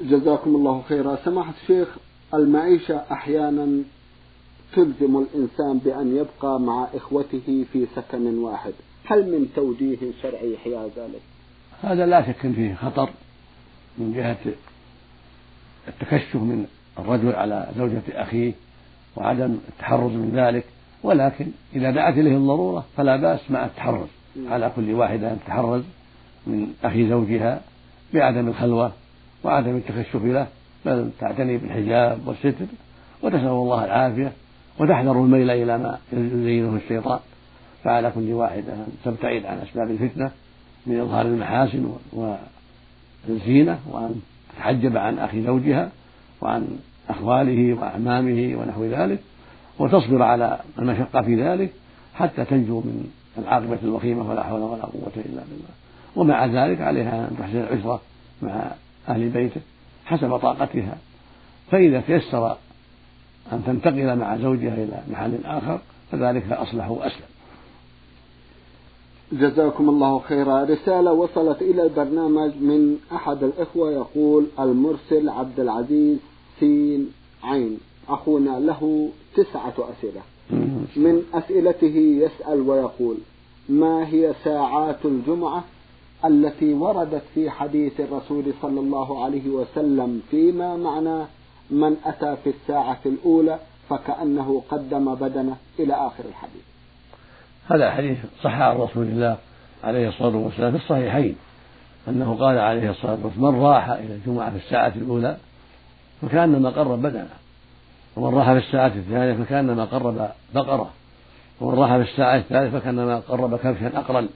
جزاكم 0.02 0.56
الله 0.56 0.82
خيرا. 0.90 1.18
سماحة 1.26 1.54
الشيخ 1.62 1.88
المعيشة 2.34 3.02
أحيانا 3.12 3.84
تلزم 4.76 5.18
الإنسان 5.18 5.78
بأن 5.78 6.18
يبقى 6.18 6.60
مع 6.60 6.88
إخوته 6.94 7.66
في 7.74 7.88
سكن 7.96 8.38
واحد. 8.38 8.74
هل 9.06 9.32
من 9.32 9.48
توجيه 9.56 9.98
شرعي 10.22 10.54
يحيى 10.54 10.90
ذلك؟ 10.98 11.22
هذا 11.84 12.06
لا 12.06 12.28
شك 12.28 12.52
فيه 12.52 12.76
خطر 12.76 13.10
من 13.98 14.14
جهة 14.14 14.54
التكشف 15.88 16.36
من 16.36 16.66
الرجل 17.00 17.36
على 17.36 17.68
زوجة 17.78 18.02
أخيه 18.10 18.54
وعدم 19.16 19.58
التحرز 19.70 20.12
من 20.12 20.32
ذلك. 20.36 20.66
ولكن 21.04 21.48
إذا 21.76 21.92
دعت 21.92 22.18
إليه 22.18 22.38
الضرورة 22.38 22.86
فلا 22.98 23.16
بأس 23.16 23.52
مع 23.52 23.66
التحرز. 23.66 24.08
على 24.46 24.72
كل 24.76 24.94
واحدة 24.94 25.32
أن 25.32 25.38
تتحرز 25.46 25.84
من 26.48 26.74
أخي 26.84 27.10
زوجها 27.10 27.62
بعدم 28.14 28.48
الخلوة 28.48 28.92
وعدم 29.44 29.76
التكشف 29.76 30.24
له 30.24 30.48
بل 30.86 31.10
تعتني 31.20 31.58
بالحجاب 31.58 32.28
والستر 32.28 32.66
وتسأل 33.24 33.48
الله 33.48 33.86
العافية 33.86 34.32
وتحذر 34.80 35.12
الميل 35.12 35.50
إلى 35.50 35.78
ما 35.78 35.98
يزينه 36.14 36.76
الشيطان. 36.76 37.20
فعلى 37.84 38.12
كل 38.16 38.34
واحدة 38.34 38.74
أن 38.74 38.88
تبتعد 39.06 39.46
عن 39.46 39.58
أسباب 39.58 39.92
الفتنة 39.92 40.32
من 40.86 41.00
إظهار 41.00 41.26
المحاسن 41.26 41.94
والزينة 43.28 43.80
وأن 43.90 44.22
تتحجب 44.56 44.98
عن 44.98 45.20
أخي 45.20 45.44
زوجها 45.44 45.90
وعن 46.42 46.68
أخواله 47.10 47.74
وأعمامه 47.74 48.56
ونحو 48.56 48.86
ذلك 48.86 49.20
وتصبر 49.80 50.24
على 50.24 50.60
المشقة 50.80 51.22
في 51.22 51.44
ذلك 51.44 51.74
حتى 52.16 52.46
تنجو 52.46 52.80
من 52.80 53.12
العاقبة 53.38 53.78
الوخيمة 53.84 54.30
ولا 54.30 54.44
حول 54.44 54.62
ولا 54.62 54.86
قوة 54.86 55.12
إلا 55.16 55.42
بالله. 55.50 55.87
ومع 56.18 56.46
ذلك 56.46 56.82
عليها 56.82 57.28
أن 57.28 57.38
تحسن 57.40 57.58
العشرة 57.58 58.02
مع 58.42 58.72
أهل 59.10 59.30
بيته 59.30 59.62
حسب 60.06 60.38
طاقتها. 60.38 60.98
فإذا 61.72 62.02
تيسر 62.02 62.58
أن 63.52 63.64
تنتقل 63.66 64.16
مع 64.16 64.38
زوجها 64.38 64.74
إلى 64.74 65.04
محل 65.12 65.46
آخر 65.46 65.80
فذلك 66.12 66.52
أصلح 66.52 66.90
وأسلم. 66.90 67.28
جزاكم 69.32 69.90
الله 69.90 70.20
خيرا. 70.20 70.64
رسالة 70.64 71.12
وصلت 71.12 71.62
إلى 71.62 71.84
البرنامج 71.84 72.52
من 72.56 72.98
أحد 73.12 73.44
الإخوة 73.44 73.92
يقول 73.92 74.46
المرسل 74.60 75.30
عبد 75.30 75.60
العزيز 75.60 76.18
سين 76.60 77.12
عين. 77.44 77.78
أخونا 78.10 78.60
له 78.60 79.10
تسعة 79.36 79.74
أسئلة. 79.80 80.22
من 80.96 81.24
أسئلته 81.34 81.98
يسأل 82.26 82.62
ويقول 82.62 83.18
ما 83.70 84.08
هي 84.08 84.34
ساعات 84.44 85.06
الجمعة؟ 85.06 85.64
التي 86.26 86.74
وردت 86.74 87.24
في 87.36 87.50
حديث 87.50 88.00
الرسول 88.00 88.54
صلى 88.62 88.80
الله 88.80 89.24
عليه 89.24 89.50
وسلم 89.50 90.22
فيما 90.32 90.76
معناه 90.76 91.26
من 91.70 91.96
أتى 92.06 92.36
في 92.44 92.50
الساعة 92.50 93.00
الأولى 93.06 93.60
فكأنه 93.90 94.64
قدم 94.70 95.16
بدنه 95.16 95.58
إلى 95.80 95.94
آخر 95.94 96.24
الحديث. 96.30 96.62
هذا 97.68 97.88
الحديث 97.88 98.18
صح 98.44 98.62
عن 98.62 98.78
رسول 98.78 99.06
الله 99.06 99.38
عليه 99.84 100.10
الصلاة 100.10 100.38
والسلام 100.38 100.72
في 100.72 100.78
الصحيحين. 100.78 101.36
أنه 102.08 102.38
قال 102.40 102.58
عليه 102.58 102.90
الصلاة 102.90 103.18
والسلام 103.24 103.54
من 103.54 103.62
راح 103.62 103.90
إلى 103.90 104.14
الجمعة 104.14 104.50
في 104.50 104.58
الساعة 104.58 104.94
الأولى 104.96 105.38
فكأنما 106.22 106.70
قرب 106.70 107.02
بدنه. 107.02 107.30
ومن 108.16 108.38
راح 108.38 108.52
في 108.52 108.58
الساعة 108.58 108.88
الثانية 108.88 109.44
فكأنما 109.44 109.86
قرب 109.86 110.30
بقرة. 110.56 110.90
ومن 111.62 111.80
راح 111.80 111.96
في 111.96 112.02
الساعة 112.02 112.38
الثالثة 112.38 112.80
فكأنما 112.80 113.20
قرب 113.20 113.56
كبشا 113.56 114.00
أقرن. 114.00 114.30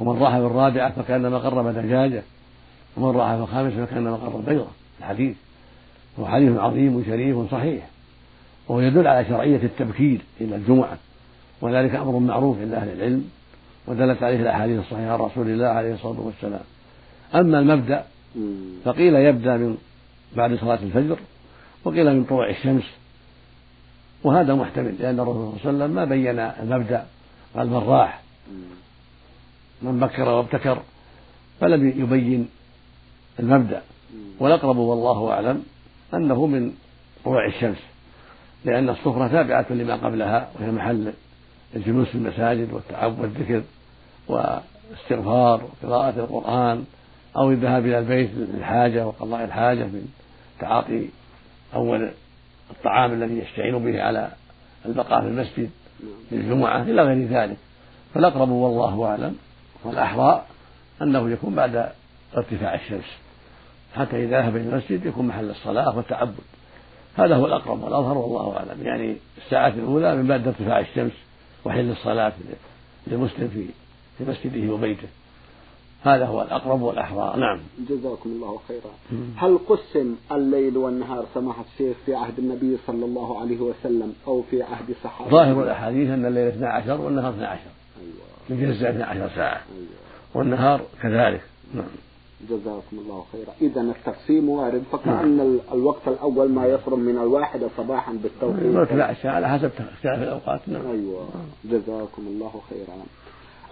ومن 0.00 0.22
راح 0.22 0.38
في 0.38 0.46
الرابعة 0.46 0.90
فكأنما 0.92 1.38
قرب 1.38 1.66
دجاجة 1.66 2.22
ومن 2.96 3.16
راح 3.16 3.34
في 3.34 3.42
الخامسة 3.42 3.84
فكأنما 3.84 4.16
قرب 4.16 4.44
بيضة. 4.44 4.66
الحديث 5.00 5.36
هو 6.20 6.26
حديث 6.26 6.56
عظيم 6.58 6.96
وشريف 6.96 7.50
صحيح 7.50 7.88
وهو 8.68 8.80
يدل 8.80 9.06
على 9.06 9.24
شرعية 9.24 9.62
التبكير 9.62 10.20
إلى 10.40 10.56
الجمعة 10.56 10.98
وذلك 11.60 11.94
أمر 11.94 12.18
معروف 12.18 12.58
عند 12.58 12.72
أهل 12.74 12.88
العلم 12.88 13.30
ودلت 13.86 14.22
عليه 14.22 14.40
الأحاديث 14.40 14.80
الصحيحة 14.80 15.12
عن 15.12 15.18
رسول 15.18 15.48
الله 15.48 15.66
عليه 15.66 15.94
الصلاة 15.94 16.20
والسلام. 16.20 16.60
أما 17.34 17.58
المبدأ 17.58 18.04
فقيل 18.84 19.14
يبدأ 19.14 19.56
من 19.56 19.76
بعد 20.36 20.54
صلاة 20.54 20.78
الفجر 20.82 21.18
وقيل 21.84 22.16
من 22.16 22.24
طلوع 22.24 22.50
الشمس 22.50 22.84
وهذا 24.24 24.54
محتمل 24.54 24.94
لأن 25.00 25.20
الرسول 25.20 25.52
صلى 25.62 25.70
الله 25.70 25.84
عليه 25.84 25.84
وسلم 25.84 25.94
ما 25.94 26.04
بين 26.04 26.38
المبدأ 26.38 27.06
قال 27.56 27.66
من 27.66 27.76
راح. 27.76 28.20
من 29.82 30.00
بكر 30.00 30.28
وابتكر 30.28 30.82
فلم 31.60 31.88
يبين 31.88 32.48
المبدأ. 33.40 33.82
والأقرب 34.40 34.76
والله 34.76 35.30
أعلم 35.32 35.64
أنه 36.14 36.46
من 36.46 36.72
طلوع 37.24 37.46
الشمس 37.46 37.78
لأن 38.64 38.88
الصفرة 38.88 39.28
تابعة 39.28 39.66
لما 39.70 39.96
قبلها 39.96 40.50
وهي 40.54 40.70
محل 40.70 41.12
الجلوس 41.76 42.08
في 42.08 42.14
المساجد 42.14 42.72
والتعب 42.72 43.18
والذكر 43.18 43.62
واستغفار 44.28 45.64
وقراءة 45.64 46.20
القرآن 46.20 46.84
أو 47.36 47.50
الذهاب 47.50 47.86
إلى 47.86 47.98
البيت 47.98 48.30
للحاجة 48.34 49.06
وقضاء 49.06 49.44
الحاجة 49.44 49.84
من 49.84 50.08
تعاطي 50.60 51.08
أول 51.74 52.10
الطعام 52.70 53.12
الذي 53.12 53.38
يستعين 53.38 53.78
به 53.78 54.02
على 54.02 54.30
البقاء 54.86 55.20
في 55.20 55.26
المسجد 55.26 55.70
للجمعة 56.32 56.82
إلى 56.82 57.02
غير 57.02 57.26
ذلك. 57.28 57.56
فالأقرب 58.14 58.48
والله 58.48 59.04
أعلم 59.04 59.36
والأحرى 59.84 60.44
أنه 61.02 61.30
يكون 61.30 61.54
بعد 61.54 61.92
ارتفاع 62.36 62.74
الشمس. 62.74 63.04
حتى 63.94 64.24
إذا 64.24 64.40
ذهب 64.40 64.56
إلى 64.56 64.68
المسجد 64.68 65.06
يكون 65.06 65.26
محل 65.26 65.50
الصلاة 65.50 65.96
والتعبد. 65.96 66.34
هذا 67.16 67.36
هو 67.36 67.46
الأقرب 67.46 67.82
والأظهر 67.82 68.18
والله 68.18 68.56
أعلم. 68.56 68.82
يعني 68.82 69.16
الساعة 69.44 69.68
الأولى 69.68 70.16
من 70.16 70.26
بعد 70.26 70.46
ارتفاع 70.46 70.80
الشمس 70.80 71.12
وحل 71.64 71.90
الصلاة 71.90 72.32
للمسلم 73.06 73.48
في 73.48 73.66
في 74.18 74.30
مسجده 74.30 74.72
وبيته. 74.72 75.08
هذا 76.02 76.26
هو 76.26 76.42
الأقرب 76.42 76.82
والأحرى 76.82 77.40
نعم. 77.40 77.60
جزاكم 77.88 78.30
الله 78.30 78.60
خيرا. 78.68 79.20
هل 79.36 79.58
قسم 79.68 80.14
الليل 80.32 80.76
والنهار 80.76 81.24
سماحة 81.34 81.64
الشيخ 81.72 81.96
في 82.06 82.14
عهد 82.14 82.38
النبي 82.38 82.76
صلى 82.86 83.04
الله 83.04 83.40
عليه 83.40 83.60
وسلم 83.60 84.14
أو 84.26 84.42
في 84.50 84.62
عهد 84.62 84.90
الصحابة؟ 84.90 85.30
ظاهر 85.30 85.62
الأحاديث 85.62 86.10
أن 86.10 86.26
الليل 86.26 86.46
12 86.46 87.00
والنهار 87.00 87.30
12 87.30 87.60
أيوة. 88.00 88.30
يجزى 88.50 88.90
12 88.90 89.30
ساعة. 89.36 89.60
أيوة. 89.76 89.88
والنهار 90.34 90.80
كذلك. 91.02 91.42
نعم. 91.74 91.84
جزاكم 92.50 92.98
الله 92.98 93.24
خيرا. 93.32 93.52
إذا 93.60 93.80
التقسيم 93.80 94.48
وارد. 94.48 94.82
فكأن 94.92 95.36
نعم. 95.36 95.58
الوقت 95.72 96.08
الأول 96.08 96.50
ما 96.50 96.66
يفرم 96.66 97.00
من 97.00 97.18
الواحدة 97.18 97.68
صباحا 97.76 98.12
بالتوقيت. 98.12 98.92
لا 98.92 99.14
على 99.24 99.48
حسب 99.48 99.70
اختلاف 99.78 100.22
الأوقات. 100.22 100.60
نعم. 100.66 100.86
أيوة. 100.86 101.28
جزاكم 101.64 102.22
الله 102.26 102.60
خيرا. 102.70 102.96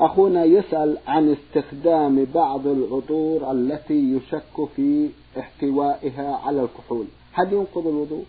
أخونا 0.01 0.45
يسأل 0.45 0.99
عن 1.07 1.37
استخدام 1.37 2.27
بعض 2.35 2.67
العطور 2.67 3.53
التي 3.53 4.17
يشك 4.17 4.69
في 4.77 5.09
احتوائها 5.39 6.41
على 6.47 6.63
الكحول. 6.63 7.05
هل 7.33 7.53
ينقض 7.53 7.87
الوضوء؟ 7.87 8.25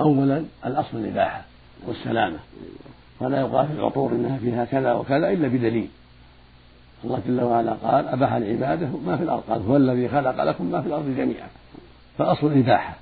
أولا 0.00 0.44
الأصل 0.66 0.98
الإباحة 0.98 1.44
والسلامة. 1.86 2.38
ولا 3.20 3.40
يقال 3.40 3.66
في 3.66 3.72
العطور 3.72 4.12
إنها 4.12 4.38
فيها 4.38 4.64
كذا 4.64 4.92
وكذا 4.92 5.30
إلا 5.30 5.48
بدليل. 5.48 5.88
الله 7.04 7.20
جل 7.26 7.40
وعلا 7.40 7.72
قال 7.72 8.08
أباح 8.08 8.34
لعباده 8.34 8.88
ما 9.06 9.16
في 9.16 9.22
الأرض؟ 9.22 9.42
قال 9.48 9.62
هو 9.62 9.76
الذي 9.76 10.08
خلق 10.08 10.44
لكم 10.44 10.70
ما 10.70 10.80
في 10.80 10.86
الأرض 10.86 11.14
جميعا. 11.16 11.48
فأصل 12.18 12.46
الإباحة 12.46 12.96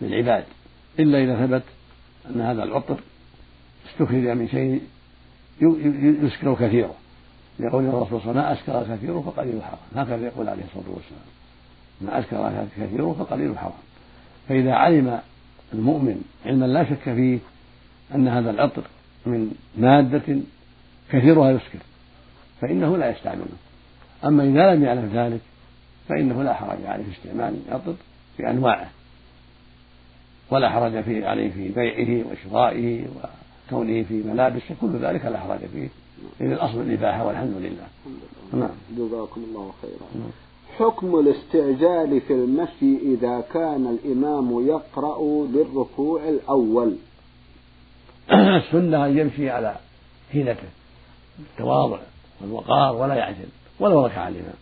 للعباد. 0.00 0.44
إلا 0.98 1.18
إذا 1.18 1.46
ثبت 1.46 1.62
أن 2.30 2.40
هذا 2.40 2.62
العطر 2.62 2.96
استخرج 3.90 4.26
من 4.26 4.48
شيء 4.48 4.80
يسكر 6.24 6.54
كثيره. 6.54 6.94
لقول 7.58 7.84
الرسول 7.84 8.20
صلى 8.20 8.30
الله 8.30 8.42
عليه 8.42 8.60
وسلم 8.60 8.72
ما 8.72 8.82
أسكر 8.82 8.96
كثيره 8.96 9.20
فقليل 9.20 9.62
حرام 9.62 10.06
هكذا 10.06 10.26
يقول 10.26 10.48
عليه 10.48 10.62
الصلاة 10.64 10.94
والسلام. 10.94 11.32
ما 12.00 12.18
أسكر 12.18 12.66
كثيره 12.76 13.16
فقليل 13.18 13.58
حرام 13.58 13.72
فإذا 14.48 14.72
علم 14.72 15.20
المؤمن 15.72 16.22
علما 16.46 16.66
لا 16.66 16.84
شك 16.84 17.02
فيه 17.02 17.38
أن 18.14 18.28
هذا 18.28 18.50
العطر 18.50 18.82
من 19.26 19.54
مادة 19.76 20.38
كثيرها 21.10 21.50
يسكر 21.50 21.78
فإنه 22.60 22.96
لا 22.96 23.10
يستعمله. 23.10 23.46
أما 24.24 24.44
إذا 24.44 24.74
لم 24.74 24.84
يعلم 24.84 25.10
ذلك 25.14 25.40
فإنه 26.08 26.42
لا 26.42 26.54
حرج 26.54 26.84
عليه 26.84 27.04
في 27.04 27.10
استعمال 27.10 27.56
العطر 27.68 27.94
بأنواعه 28.38 28.90
ولا 30.50 30.70
حرج 30.70 31.00
فيه 31.00 31.26
عليه 31.26 31.50
في 31.50 31.68
بيعه 31.68 32.24
وشرائه 32.30 33.04
كونه 33.70 34.02
في 34.02 34.14
ملابسه 34.14 34.74
كل 34.80 34.96
ذلك 34.96 35.24
لا 35.24 35.38
حرج 35.38 35.58
فيه 35.58 35.88
إذ 36.40 36.52
الأصل 36.52 36.80
الإباحة 36.80 37.26
والحمد 37.26 37.54
لله. 37.56 37.86
نعم. 38.52 38.70
جزاكم 38.98 39.44
الله 39.48 39.72
خيرا. 39.82 40.06
نعم. 40.14 40.30
حكم 40.78 41.18
الاستعجال 41.18 42.20
في 42.20 42.32
المشي 42.32 43.14
إذا 43.14 43.44
كان 43.54 43.98
الإمام 43.98 44.66
يقرأ 44.66 45.46
للركوع 45.46 46.28
الأول. 46.28 46.96
السنة 48.62 49.06
أن 49.06 49.18
يمشي 49.18 49.50
على 49.50 49.74
حيلته. 50.32 50.68
بالتواضع 51.38 51.98
والوقار 52.40 52.96
ولا 52.96 53.14
يعجل 53.14 53.48
ولو 53.80 54.06
ركع 54.06 54.28
الإمام. 54.28 54.54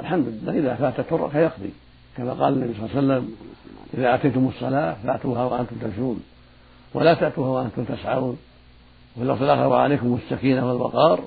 الحمد 0.00 0.28
لله 0.28 0.58
إذا 0.58 0.74
فاتته 0.74 1.16
الركعة 1.16 1.40
يقضي 1.40 1.70
كما 2.16 2.32
قال 2.32 2.54
النبي 2.54 2.74
صلى 2.74 2.86
الله 2.86 2.96
عليه 2.96 2.98
وسلم 2.98 3.36
إذا 3.94 4.14
أتيتم 4.14 4.48
الصلاة 4.48 4.96
فأتوها 5.06 5.44
وأنتم 5.44 5.76
تمشون 5.76 6.22
ولا 6.94 7.14
تأتوها 7.14 7.48
وأنتم 7.48 7.84
تسعون 7.84 8.38
واللفظ 9.16 9.42
الآخر 9.42 9.66
وعليكم 9.68 10.18
السكينة 10.24 10.68
والوقار 10.68 11.20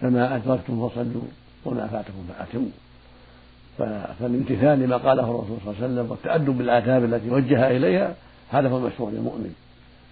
فما 0.00 0.36
أدركتم 0.36 0.88
فصلوا 0.88 1.22
وما 1.64 1.86
فاتكم 1.86 2.26
فأتموا. 2.38 2.68
فالامتثال 4.18 4.78
لما 4.78 4.96
قاله 4.96 5.22
الرسول 5.22 5.56
صلى 5.64 5.72
الله 5.72 5.82
عليه 5.82 5.86
وسلم 5.86 6.10
والتأدب 6.10 6.58
بالآداب 6.58 7.04
التي 7.04 7.30
وجه 7.30 7.76
إليها 7.76 8.14
هذا 8.50 8.68
هو 8.68 8.78
المشروع 8.78 9.10
للمؤمن. 9.10 9.54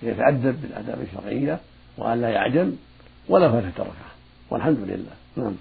يتأدب 0.02 0.62
بالآداب 0.62 0.98
الشرعية 1.02 1.60
وأن 1.98 2.20
لا 2.20 2.28
يعجل 2.28 2.76
ولا 3.28 3.52
فاتت 3.52 3.80
ركعة 3.80 4.12
والحمد 4.50 4.78
لله. 4.78 5.12
نعم. 5.36 5.54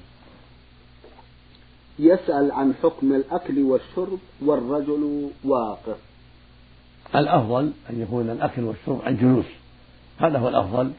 يسأل 2.00 2.52
عن 2.52 2.74
حكم 2.84 3.14
الأكل 3.14 3.60
والشرب 3.60 4.20
والرجل 4.46 5.30
واقف. 5.44 5.98
الأفضل 7.16 7.72
أن 7.90 8.02
يكون 8.02 8.30
الأكل 8.30 8.64
والشرب 8.64 9.02
عن 9.06 9.18
جلوس 9.18 9.46
هذا 10.20 10.40
هو 10.40 10.50
الأفضل 10.50 10.92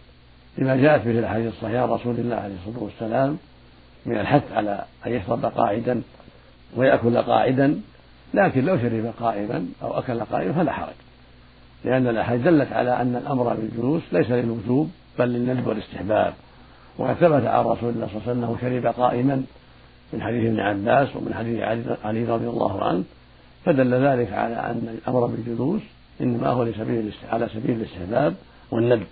لما 0.58 0.76
جاءت 0.76 1.04
به 1.04 1.10
الأحاديث 1.10 1.52
الصحيحة 1.52 1.84
رسول 1.86 2.14
الله 2.14 2.36
عليه 2.36 2.54
الصلاة 2.54 2.84
والسلام 2.84 3.38
من 4.06 4.20
الحث 4.20 4.52
على 4.52 4.84
أن 5.06 5.12
يشرب 5.12 5.44
قاعدا 5.44 6.02
ويأكل 6.76 7.18
قاعدا 7.18 7.80
لكن 8.34 8.64
لو 8.64 8.78
شرب 8.78 9.12
قائما 9.20 9.66
أو 9.82 9.98
أكل 9.98 10.20
قائما 10.20 10.52
فلا 10.52 10.72
حرج. 10.72 10.94
لأن 11.84 12.08
الأحاديث 12.08 12.44
دلت 12.44 12.72
على 12.72 13.00
أن 13.00 13.16
الأمر 13.16 13.54
بالجلوس 13.54 14.02
ليس 14.12 14.30
للوجوب 14.30 14.90
بل 15.18 15.28
للندب 15.28 15.66
والاستحباب. 15.66 16.34
وقد 16.98 17.14
ثبت 17.14 17.44
عن 17.44 17.64
رسول 17.64 17.90
الله 17.90 18.06
صلى 18.06 18.16
الله 18.16 18.22
عليه 18.22 18.30
وسلم 18.30 18.44
أنه 18.44 18.56
شرب 18.60 18.86
قائما 18.86 19.44
من 20.12 20.22
حديث 20.22 20.44
ابن 20.44 20.60
عباس 20.60 21.16
ومن 21.16 21.34
حديث 21.34 21.60
علي 22.04 22.24
رضي 22.24 22.46
الله 22.46 22.84
عنه 22.84 23.04
فدل 23.64 23.94
ذلك 23.94 24.32
على 24.32 24.54
أن 24.54 24.98
الأمر 24.98 25.26
بالجلوس 25.26 25.80
إنما 26.20 26.48
هو 26.48 26.62
لسبيل 26.62 27.12
على 27.30 27.48
سبيل 27.48 27.76
الاستحباب 27.76 28.34
والندب. 28.70 29.06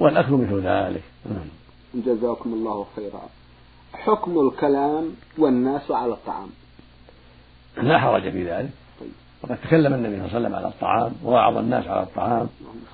والأكل 0.00 0.32
مثل 0.32 0.60
ذلك. 0.60 1.02
نعم. 1.26 1.48
جزاكم 1.94 2.54
الله 2.54 2.86
خيرا. 2.96 3.22
حكم 3.92 4.48
الكلام 4.48 5.12
والناس 5.38 5.90
على 5.90 6.12
الطعام. 6.12 6.48
لا 7.82 7.98
حرج 7.98 8.30
في 8.30 8.50
ذلك. 8.50 8.70
وقد 9.42 9.56
تكلم 9.56 9.94
النبي 9.94 10.16
صلى 10.16 10.24
الله 10.26 10.34
عليه 10.34 10.46
وسلم 10.46 10.54
على 10.54 10.68
الطعام 10.68 11.12
ووعظ 11.24 11.56
الناس 11.56 11.86
على 11.86 12.02
الطعام 12.02 12.48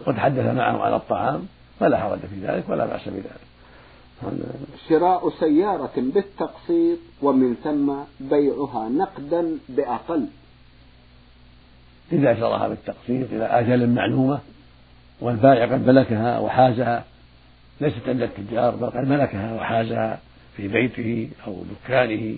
وتحدث 0.07 0.55
معهم 0.55 0.81
على 0.81 0.97
الطعام 0.97 1.47
فلا 1.81 1.99
حرج 1.99 2.19
في 2.19 2.47
ذلك 2.47 2.69
ولا 2.69 2.87
بأس 2.87 3.09
بذلك. 3.09 3.49
شراء 4.89 5.31
سيارة 5.31 5.93
بالتقسيط 5.97 6.99
ومن 7.23 7.55
ثم 7.65 7.93
بيعها 8.21 8.89
نقدا 8.89 9.59
بأقل. 9.69 10.27
إذا 12.13 12.35
شراها 12.35 12.69
بالتقسيط 12.69 13.33
إلى 13.33 13.45
آجال 13.45 13.95
معلومة 13.95 14.41
والبائع 15.21 15.73
قد 15.73 15.87
ملكها 15.87 16.39
وحازها 16.39 17.05
ليست 17.81 18.09
عند 18.09 18.23
التجار 18.23 18.77
بل 18.77 18.87
قد 18.87 19.09
ملكها 19.09 19.55
وحازها 19.55 20.19
في 20.57 20.69
بيته 20.69 21.31
أو 21.47 21.63
دكانه 21.65 22.37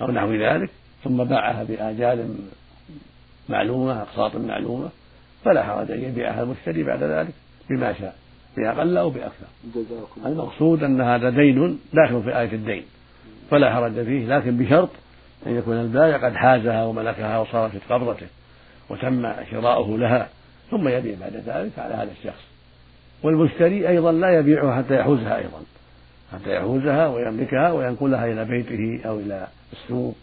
أو 0.00 0.10
نحو 0.10 0.32
ذلك 0.32 0.70
ثم 1.04 1.24
باعها 1.24 1.64
بآجال 1.64 2.34
معلومة 3.48 4.02
أقساط 4.02 4.36
معلومة 4.36 4.88
فلا 5.44 5.62
حرج 5.62 5.90
أن 5.90 6.02
يبيعها 6.02 6.42
المشتري 6.42 6.82
بعد 6.82 7.02
ذلك 7.02 7.34
بما 7.70 7.92
شاء 7.92 8.16
بأقل 8.56 8.96
أو 8.96 9.10
بأكثر. 9.10 9.46
المقصود 10.26 10.82
أن 10.84 11.00
هذا 11.00 11.30
دين 11.30 11.78
داخل 11.92 12.22
في 12.22 12.38
آية 12.38 12.52
الدين 12.52 12.82
فلا 13.50 13.74
حرج 13.74 13.92
فيه 14.04 14.26
لكن 14.26 14.56
بشرط 14.56 14.88
أن 15.46 15.56
يكون 15.58 15.80
البائع 15.80 16.16
قد 16.16 16.34
حازها 16.34 16.84
وملكها 16.84 17.38
وصارت 17.38 17.72
في 17.72 17.94
قبضته 17.94 18.26
وتم 18.90 19.32
شراؤه 19.50 19.98
لها 19.98 20.28
ثم 20.70 20.88
يبيع 20.88 21.16
بعد 21.20 21.32
ذلك 21.36 21.78
على 21.78 21.94
هذا 21.94 22.10
الشخص. 22.18 22.42
والمشتري 23.22 23.88
أيضا 23.88 24.12
لا 24.12 24.38
يبيعها 24.38 24.82
حتى 24.82 25.00
يحوزها 25.00 25.36
أيضا 25.36 25.62
حتى 26.32 26.56
يحوزها 26.56 27.08
ويملكها 27.08 27.72
وينقلها 27.72 28.26
إلى 28.26 28.44
بيته 28.44 29.08
أو 29.08 29.18
إلى 29.18 29.46
السوق 29.72 30.16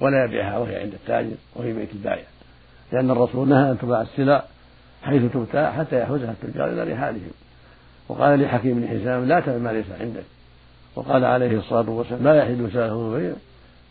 ولا 0.00 0.24
يبيعها 0.24 0.58
وهي 0.58 0.76
عند 0.76 0.92
التاجر 0.94 1.36
وفي 1.56 1.72
بيت 1.72 1.92
البائع. 1.92 2.24
لأن 2.92 3.10
الرسول 3.10 3.48
نهى 3.48 3.70
أن 3.70 3.78
تباع 3.78 4.02
السلع 4.02 4.44
حيث 5.02 5.32
تبتاع 5.32 5.72
حتى 5.72 6.00
يحوزها 6.00 6.34
التجار 6.42 6.68
إلى 6.68 6.92
رحالهم. 6.92 7.30
وقال 8.08 8.40
لحكيم 8.40 8.80
بن 8.80 8.88
حزام 8.88 9.24
لا 9.24 9.40
تبع 9.40 9.58
ما 9.58 9.72
ليس 9.72 9.86
عندك. 10.00 10.24
وقال 10.96 11.24
عليه 11.24 11.58
الصلاة 11.58 11.90
والسلام 11.90 12.24
لا 12.24 12.34
يحل 12.34 12.70
سلف 12.72 12.92
وبيع 12.92 13.32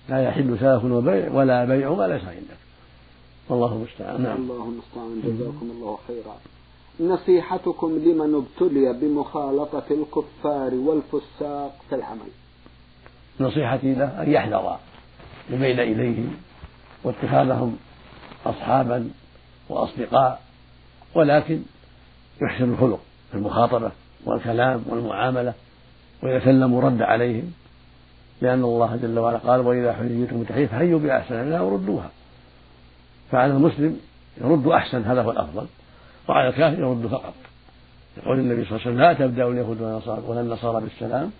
لا 0.10 0.24
يحل 0.24 0.58
سلف 0.60 0.84
وبيع 0.84 1.32
ولا 1.32 1.66
بيع 1.66 1.94
ما 1.94 2.08
ليس 2.08 2.24
عندك. 2.24 2.58
والله 3.50 3.74
المستعان. 3.74 4.22
نعم. 4.22 4.38
الله 4.38 4.64
المستعان. 4.64 5.22
جزاكم 5.24 5.72
الله 5.72 5.98
خيرا. 6.08 6.36
نصيحتكم 7.14 7.88
لمن 7.88 8.36
ابتلي 8.36 8.94
بمخالطة 9.02 9.84
الكفار 9.92 10.74
والفساق 10.74 11.76
في 11.90 11.96
العمل. 11.96 12.32
نصيحتي 13.40 13.94
له 13.94 14.24
أن 14.24 14.32
يحذر 14.32 14.78
الميل 15.50 15.80
إليهم 15.80 16.36
واتخاذهم 17.04 17.78
أصحابا 18.46 19.10
وأصدقاء 19.70 20.42
ولكن 21.16 21.62
يحسن 22.42 22.74
الخلق 22.74 23.00
في 23.32 23.38
المخاطبة 23.38 23.92
والكلام 24.26 24.84
والمعاملة 24.90 25.54
سلموا 26.22 26.82
رد 26.82 27.02
عليهم 27.02 27.54
لأن 28.42 28.64
الله 28.64 28.96
جل 28.96 29.20
وعلا 29.20 29.38
قال 29.38 29.60
وإذا 29.60 29.94
حييتم 29.94 30.44
بتحية 30.44 30.68
فحيوا 30.68 31.00
بأحسن 31.00 31.46
منها 31.46 31.62
وردوها 31.62 32.10
فعلى 33.32 33.54
المسلم 33.54 34.00
يرد 34.42 34.68
أحسن 34.68 35.04
هذا 35.04 35.22
هو 35.22 35.32
الأفضل 35.32 35.66
وعلى 36.30 36.50
الكافر 36.50 36.80
يرد 36.80 37.08
فقط. 37.08 37.34
يقول 38.18 38.40
النبي 38.40 38.66
صلى 38.66 38.78
الله 38.78 38.82
عليه 38.82 38.92
وسلم 38.92 39.02
لا 39.02 39.14
تبدأوا 39.14 39.52
اليهود 39.52 39.82
ولا 40.28 40.42
النصارى 40.42 40.82
بالسلام. 40.82 41.32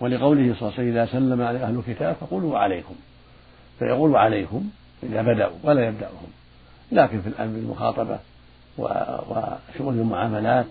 ولقوله 0.00 0.54
صلى 0.54 0.68
الله 0.68 0.72
عليه 0.72 0.74
وسلم 0.74 0.88
إذا 0.88 1.06
سلم 1.06 1.42
على 1.42 1.58
أهل 1.58 1.76
الكتاب 1.78 2.16
فقولوا 2.20 2.52
وعليكم 2.52 2.94
فيقول 3.78 4.10
وعليكم 4.10 4.64
إذا 5.02 5.22
بدأوا 5.22 5.56
ولا 5.62 5.88
يبدأهم. 5.88 6.28
لكن 6.92 7.20
في 7.20 7.28
الأمر 7.28 7.58
المخاطبة 7.58 8.18
وشؤون 8.78 9.98
المعاملات 9.98 10.66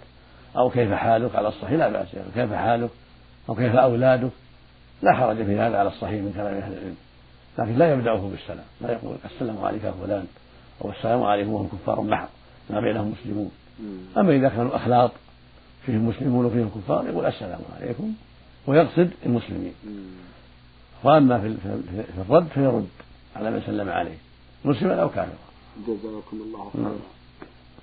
أو 0.58 0.70
كيف 0.70 0.92
حالك 0.92 1.36
على 1.36 1.48
الصحيح 1.48 1.72
لا 1.72 1.90
بأس 1.90 2.08
كيف 2.36 2.54
حالك 2.54 2.90
أو 3.50 3.56
كيف 3.56 3.76
أولادك؟ 3.76 4.32
لا 5.02 5.14
حرج 5.14 5.36
في 5.36 5.60
هذا 5.60 5.78
على 5.78 5.90
الصحيح 5.90 6.22
من 6.22 6.34
كلام 6.36 6.54
أهل 6.54 6.74
العلم. 6.74 6.96
لكن 7.60 7.78
لا 7.78 7.94
يبدأه 7.94 8.30
بالسلام. 8.30 8.66
لا 8.82 8.92
يقول 8.92 9.16
السلام 9.26 9.66
عليك 9.66 9.84
يا 9.84 9.92
فلان 9.92 10.26
أو 10.82 10.92
السلام 10.92 11.24
عليكم 11.24 11.54
وهم 11.54 11.68
كفار 11.68 12.02
محض 12.02 12.28
ما 12.70 12.80
بينهم 12.80 13.14
مسلمون. 13.20 13.52
أما 14.18 14.32
إذا 14.32 14.50
كانوا 14.50 14.76
أخلاط 14.76 15.12
فيهم 15.86 16.08
مسلمون 16.08 16.46
وفيهم 16.46 16.70
كفار 16.76 17.08
يقول 17.08 17.26
السلام 17.26 17.60
عليكم 17.80 18.14
ويقصد 18.68 19.12
المسلمين. 19.26 19.74
وأما 21.04 21.40
في 21.40 21.56
الرد 22.22 22.48
فيرد. 22.48 22.88
على 23.36 23.52
من 23.52 23.62
سلم 23.65 23.89
عليه. 23.89 24.17
مسلما 24.65 25.02
أو 25.02 25.10
كافرا 25.10 25.38
جزاكم 25.88 26.38
الله 26.45 26.69
خيرا. 26.74 26.95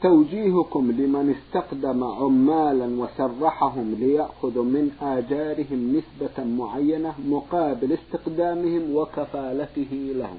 توجيهكم 0.02 0.92
لمن 0.92 1.34
استقدم 1.34 2.04
عمالا 2.04 2.86
وسرحهم 2.86 3.94
ليأخذ 4.00 4.58
من 4.58 4.90
آجارهم 5.02 5.96
نسبة 5.96 6.44
معينة 6.44 7.14
مقابل 7.26 7.92
استقدامهم 7.92 8.96
وكفالته 8.96 10.12
لهم. 10.16 10.38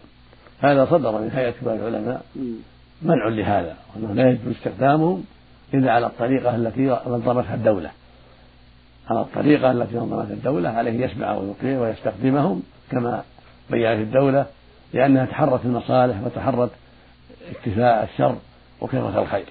هذا 0.60 0.86
صدر 0.86 1.22
من 1.22 1.30
هيئة 1.32 1.52
كبار 1.52 1.76
العلماء. 1.76 2.26
منع 3.02 3.28
لهذا. 3.28 3.78
وأنه 3.96 4.14
لا 4.14 4.30
يجوز 4.30 4.56
استخدامهم 4.56 5.24
إلا 5.74 5.92
على 5.92 6.08
الطريقة 6.08 6.56
التي 6.56 7.00
نظمتها 7.08 7.56
الدولة. 7.56 7.92
على 9.10 9.22
الطريقة 9.22 9.72
التي 9.72 9.96
نظمتها 9.96 10.34
الدولة 10.34 10.70
عليه 10.70 11.06
يسمع 11.06 11.38
ويطيع 11.38 11.82
ويستخدمهم 11.82 12.64
كما 12.92 13.24
بينت 13.70 14.08
الدولة 14.08 14.46
لأنها 14.94 15.26
تحرت 15.26 15.66
المصالح 15.66 16.24
وتحرت 16.26 16.72
اكتفاء 17.52 18.04
الشر 18.04 18.36
وكثرة 18.82 19.22
الخير. 19.22 19.46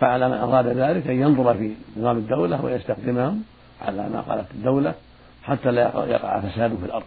فعلى 0.00 0.28
من 0.28 0.34
أراد 0.34 0.66
ذلك 0.66 1.06
أن 1.06 1.22
ينظر 1.22 1.54
في 1.54 1.74
نظام 1.96 2.16
الدولة 2.16 2.64
ويستخدمهم 2.64 3.42
على 3.82 4.08
ما 4.08 4.20
قالت 4.20 4.50
الدولة 4.54 4.94
حتى 5.42 5.70
لا 5.70 6.04
يقع 6.08 6.40
فساد 6.40 6.76
في 6.76 6.86
الأرض. 6.86 7.06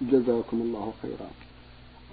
جزاكم 0.00 0.56
الله 0.60 0.92
خيرا. 1.02 1.30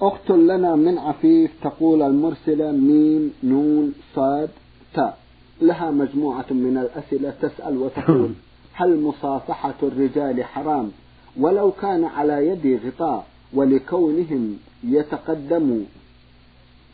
أخت 0.01 0.29
لنا 0.29 0.75
من 0.75 0.97
عفيف 0.97 1.51
تقول 1.63 2.01
المرسلة 2.01 2.71
ميم 2.71 3.33
نون 3.43 3.93
صاد 4.15 4.49
تاء 4.93 5.17
لها 5.61 5.91
مجموعة 5.91 6.45
من 6.51 6.77
الأسئلة 6.77 7.33
تسأل 7.41 7.77
وتقول 7.77 8.33
هل 8.79 8.99
مصافحة 9.01 9.73
الرجال 9.83 10.43
حرام؟ 10.43 10.91
ولو 11.39 11.71
كان 11.71 12.05
على 12.05 12.47
يدي 12.47 12.77
غطاء. 12.77 13.25
ولكونهم 13.53 14.57
يتقدموا 14.83 15.83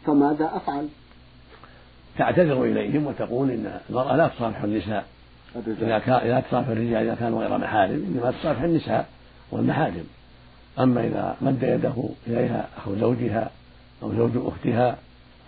فماذا 0.06 0.52
أفعل؟ 0.56 0.88
تعتذر 2.18 2.64
إليهم 2.64 3.08
وتقول 3.08 3.52
إن 3.52 3.80
المرأة 3.90 4.16
لا 4.16 4.28
تصافح 4.28 4.64
النساء. 4.64 5.06
إذا 5.68 6.00
كان 6.00 6.28
لا 6.28 6.40
تصافح 6.40 6.68
الرجال 6.68 6.96
إذا 6.96 7.16
كانوا 7.16 7.40
غير 7.44 7.58
محارم 7.58 8.06
إنما 8.08 8.32
تصافح 8.32 8.62
النساء 8.62 9.10
والمحارم. 9.52 10.06
أما 10.80 11.04
إذا 11.08 11.36
مد 11.42 11.64
يده 11.64 12.04
إليها 12.28 12.68
أخو 12.78 12.96
زوجها 12.96 13.50
أو 14.04 14.14
زوج 14.16 14.32
أختها 14.36 14.98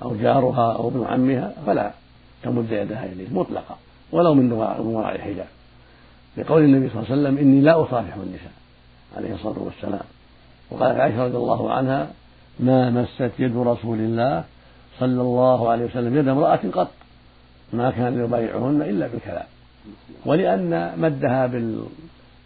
أو 0.01 0.15
جارها 0.15 0.73
أو 0.73 0.87
ابن 0.87 1.03
عمها 1.03 1.53
فلا 1.65 1.91
تمد 2.43 2.71
يدها 2.71 3.05
إليه 3.05 3.29
مطلقا 3.31 3.77
ولو 4.11 4.33
من 4.33 4.51
وراء 4.51 5.15
الحجاب 5.15 5.47
لقول 6.37 6.63
النبي 6.63 6.89
صلى 6.89 7.03
الله 7.03 7.11
عليه 7.11 7.21
وسلم 7.21 7.37
إني 7.37 7.61
لا 7.61 7.83
أصافح 7.83 8.15
النساء 8.15 8.51
عليه 9.17 9.33
الصلاة 9.33 9.59
والسلام. 9.59 10.05
وقالت 10.71 10.99
عائشة 10.99 11.23
رضي 11.23 11.37
الله 11.37 11.73
عنها 11.73 12.07
ما 12.59 12.89
مست 12.89 13.31
يد 13.39 13.57
رسول 13.57 13.97
الله 13.97 14.43
صلى 14.99 15.21
الله 15.21 15.69
عليه 15.69 15.85
وسلم 15.85 16.17
يد 16.17 16.27
امرأة 16.27 16.59
قط 16.73 16.91
ما 17.73 17.91
كان 17.91 18.23
يبايعهن 18.23 18.81
إلا 18.81 19.07
بالكلام. 19.07 19.45
ولأن 20.25 20.93
مدها 20.97 21.47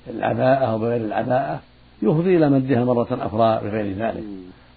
بالعباءة 0.07 0.65
أو 0.65 0.77
بغير 0.77 1.05
العباءة 1.05 1.59
يفضي 2.01 2.37
إلى 2.37 2.49
مدها 2.49 2.83
مرة 2.83 3.07
أخرى 3.11 3.69
بغير 3.69 3.95
ذلك 3.95 4.23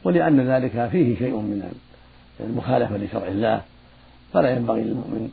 ولأن 0.04 0.40
ذلك 0.40 0.88
فيه 0.92 1.18
شيء 1.18 1.36
من 1.36 1.72
المخالفة 2.40 2.96
لشرع 2.96 3.26
الله 3.26 3.60
فلا 4.32 4.56
ينبغي 4.56 4.82
للمؤمن 4.82 5.30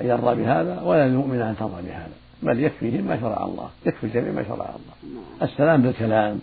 أن 0.00 0.06
يرضى 0.06 0.42
بهذا 0.42 0.80
ولا 0.80 1.08
للمؤمن 1.08 1.40
أن 1.40 1.56
ترضى 1.56 1.82
بهذا 1.82 2.12
بل 2.42 2.64
يكفيهم 2.64 3.04
ما 3.04 3.20
شرع 3.20 3.44
الله 3.44 3.68
يكفي 3.86 4.04
الجميع 4.04 4.32
ما 4.32 4.42
شرع 4.42 4.68
الله. 4.68 5.12
السلام 5.42 5.82
بالكلام. 5.82 6.40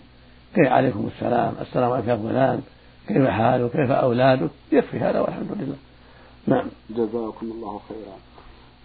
كيف 0.54 0.66
عليكم 0.66 1.08
السلام؟ 1.16 1.54
السلام 1.60 1.92
عليكم 1.92 2.10
يا 2.10 2.16
فلان. 2.16 2.60
كيف 3.08 3.26
حالك؟ 3.26 3.70
كيف 3.70 3.90
أولادك؟ 3.90 4.50
يكفي 4.72 4.98
هذا 4.98 5.20
والحمد 5.20 5.48
لله. 5.60 5.76
نعم. 6.46 6.66
جزاكم 6.90 7.50
الله 7.50 7.80
خيرا. 7.88 8.16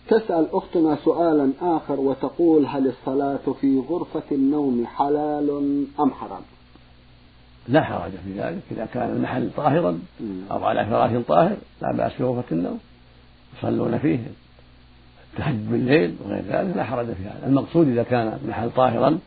تسأل 0.08 0.47
أختنا 0.51 0.97
سؤالا 1.06 1.51
آخر 1.62 1.99
وتقول 1.99 2.65
هل 2.65 2.88
الصلاة 2.88 3.53
في 3.62 3.80
غرفة 3.89 4.23
النوم 4.32 4.86
حلال 4.86 5.49
أم 5.99 6.12
حرام؟ 6.12 6.41
لا 7.67 7.84
حرج 7.84 8.12
في 8.12 8.41
ذلك. 8.41 8.62
إذا 8.71 8.86
كان 8.93 9.10
المحل 9.10 9.49
طاهرا 9.58 9.99
أو 10.51 10.65
على 10.65 10.86
فراش 10.86 11.25
طاهر 11.27 11.58
لا 11.82 11.91
بأس 11.97 12.12
في 12.12 12.23
غرفة 12.23 12.51
النوم. 12.51 12.80
يصلون 13.58 13.97
فيه. 13.97 14.19
التهجد 15.34 15.71
بالليل 15.71 16.15
وغير 16.25 16.43
ذلك 16.43 16.77
لا 16.77 16.84
حرج 16.84 17.06
في 17.06 17.23
هذا. 17.23 17.47
المقصود 17.47 17.88
إذا 17.88 18.03
كان 18.03 18.39
المحل 18.43 18.71
طاهرا 18.71 19.19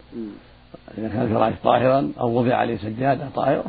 إذا 0.99 1.09
كان 1.09 1.23
الفراش 1.23 1.55
طاهرا 1.65 2.13
أو 2.21 2.39
وضع 2.39 2.55
عليه 2.55 2.77
سجادة 2.77 3.29
طاهرة 3.35 3.65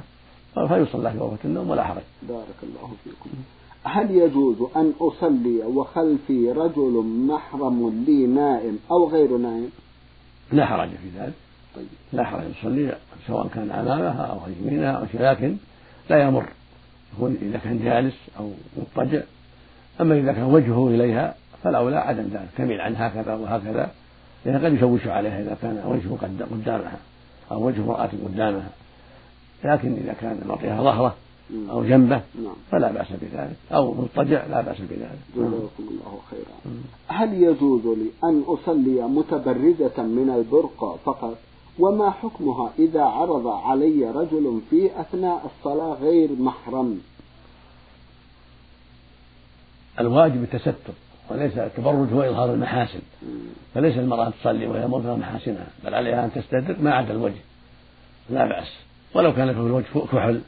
فيصلى 0.53 1.11
في 1.11 1.17
غرفة 1.17 1.37
النوم 1.45 1.69
ولا 1.69 1.83
حرج. 1.83 2.01
بارك 2.29 2.57
الله 2.63 2.89
فيكم. 3.03 3.29
هل 3.83 4.11
يجوز 4.11 4.57
أن 4.75 4.93
أصلي 5.01 5.63
وخلفي 5.63 6.51
رجل 6.51 7.03
محرم 7.27 8.03
لي 8.07 8.27
نائم 8.27 8.79
أو 8.91 9.09
غير 9.09 9.37
نائم؟ 9.37 9.69
لا 10.51 10.65
حرج 10.65 10.89
في 10.89 11.19
ذلك. 11.19 11.33
طيب. 11.75 11.87
لا 12.13 12.23
حرج. 12.23 12.43
يصلي 12.59 12.95
سواء 13.27 13.47
كان 13.47 13.71
أمامها 13.71 14.25
أو 14.25 14.37
يمينها 14.61 14.91
أو 14.91 15.05
لكن 15.13 15.55
لا 16.09 16.23
يمر. 16.23 16.45
يكون 17.15 17.37
إذا 17.41 17.57
كان 17.57 17.83
جالس 17.83 18.15
أو 18.39 18.51
مضطجع. 18.77 19.21
أما 20.01 20.15
إذا 20.15 20.33
كان 20.33 20.43
وجهه 20.43 20.87
إليها 20.87 21.35
فالأولى 21.63 21.97
عدم 21.97 22.23
ذلك. 22.23 22.49
تميل 22.57 22.81
عن 22.81 22.95
هكذا 22.95 23.33
وهكذا. 23.33 23.91
لأن 24.45 24.65
قد 24.65 24.73
يشوش 24.73 25.07
عليها 25.07 25.41
إذا 25.41 25.57
كان 25.61 25.83
وجهه 25.85 26.17
قدامها. 26.51 26.97
أو 27.51 27.67
وجه 27.67 27.81
امرأة 27.81 28.09
قدامها. 28.25 28.69
لكن 29.63 29.93
إذا 29.93 30.13
كان 30.13 30.41
معطيها 30.47 30.83
ظهرة 30.83 31.15
أو 31.69 31.83
جنبة 31.83 32.21
نعم. 32.43 32.53
فلا 32.71 32.91
بأس 32.91 33.07
بذلك. 33.21 33.55
أو 33.71 33.93
مضطجع 33.93 34.45
لا 34.45 34.61
بأس 34.61 34.77
بذلك. 34.79 35.19
جزاكم 35.35 35.69
الله 35.79 36.19
خيرا. 36.29 36.73
هل 37.07 37.33
يجوز 37.33 37.85
لي 37.85 38.09
أن 38.23 38.43
أصلي 38.47 39.01
متبرزة 39.01 40.03
من 40.03 40.29
البرقع 40.35 40.95
فقط؟ 41.05 41.37
وما 41.79 42.09
حكمها 42.09 42.71
إذا 42.79 43.03
عرض 43.03 43.47
علي 43.47 44.11
رجل 44.11 44.61
في 44.69 45.01
أثناء 45.01 45.45
الصلاة 45.45 45.93
غير 45.93 46.29
محرم؟ 46.39 46.99
الواجب 49.99 50.43
التستر 50.43 50.93
وليس 51.29 51.57
التبرج 51.57 52.13
هو 52.13 52.21
إظهار 52.21 52.53
المحاسن. 52.53 52.99
فليس 53.73 53.97
المرأة 53.97 54.29
تصلي 54.29 54.67
وهي 54.67 54.87
مظهر 54.87 55.15
محاسنها 55.15 55.67
بل 55.85 55.95
عليها 55.95 56.25
أن 56.25 56.31
تستدر 56.33 56.75
ما 56.79 56.95
عدا 56.95 57.13
الوجه. 57.13 57.41
لا 58.29 58.45
بأس. 58.45 58.77
ولو 59.13 59.33
كان 59.33 59.53
في 59.53 59.59
الوجه 59.59 59.85
كحل 60.11 60.41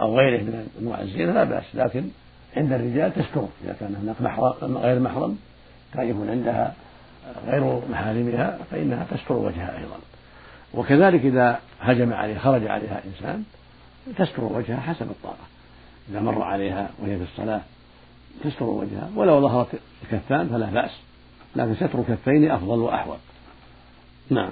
أو 0.00 0.18
غيره 0.18 0.42
من 0.42 0.68
أنواع 0.80 1.00
الزينة 1.00 1.32
لا 1.32 1.44
بأس. 1.44 1.64
لكن 1.74 2.08
عند 2.56 2.72
الرجال 2.72 3.14
تستر 3.14 3.48
إذا 3.64 3.76
كان 3.80 3.96
هناك 4.02 4.22
محرم 4.22 4.78
غير 4.78 5.00
محرم 5.00 5.38
كان 5.94 6.08
يكون 6.08 6.30
عندها 6.30 6.74
غير 7.46 7.80
محارمها 7.90 8.58
فإنها 8.70 9.06
تستر 9.10 9.34
وجهها 9.34 9.78
أيضا. 9.78 9.96
وكذلك 10.74 11.24
إذا 11.24 11.60
هجم 11.80 12.12
عليها 12.12 12.38
خرج 12.38 12.66
عليها 12.66 13.00
إنسان 13.06 13.44
تستر 14.18 14.44
وجهها 14.44 14.80
حسب 14.80 15.10
الطاقة. 15.10 15.44
إذا 16.10 16.20
مر 16.20 16.42
عليها 16.42 16.90
وهي 16.98 17.16
في 17.16 17.22
الصلاة 17.22 17.60
تستر 18.44 18.64
وجهها. 18.64 19.10
ولو 19.16 19.40
ظهرت 19.40 19.68
الكفان 20.02 20.48
فلا 20.48 20.66
بأس. 20.66 21.09
لكن 21.56 21.74
ستر 21.74 21.98
الكفين 21.98 22.50
أفضل 22.50 22.78
وأحوط. 22.78 23.18
نعم. 24.30 24.50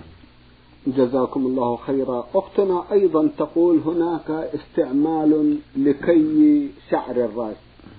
جزاكم 0.86 1.46
الله 1.46 1.76
خيرا. 1.76 2.26
أختنا 2.34 2.84
أيضا 2.92 3.28
تقول 3.38 3.78
هناك 3.78 4.30
استعمال 4.30 5.58
لكي 5.76 6.70
شعر 6.90 7.10
الرأس. 7.10 7.56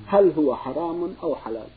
هل 0.08 0.32
هو 0.38 0.56
حرام 0.56 1.14
أو 1.24 1.36
حلال؟ 1.36 1.68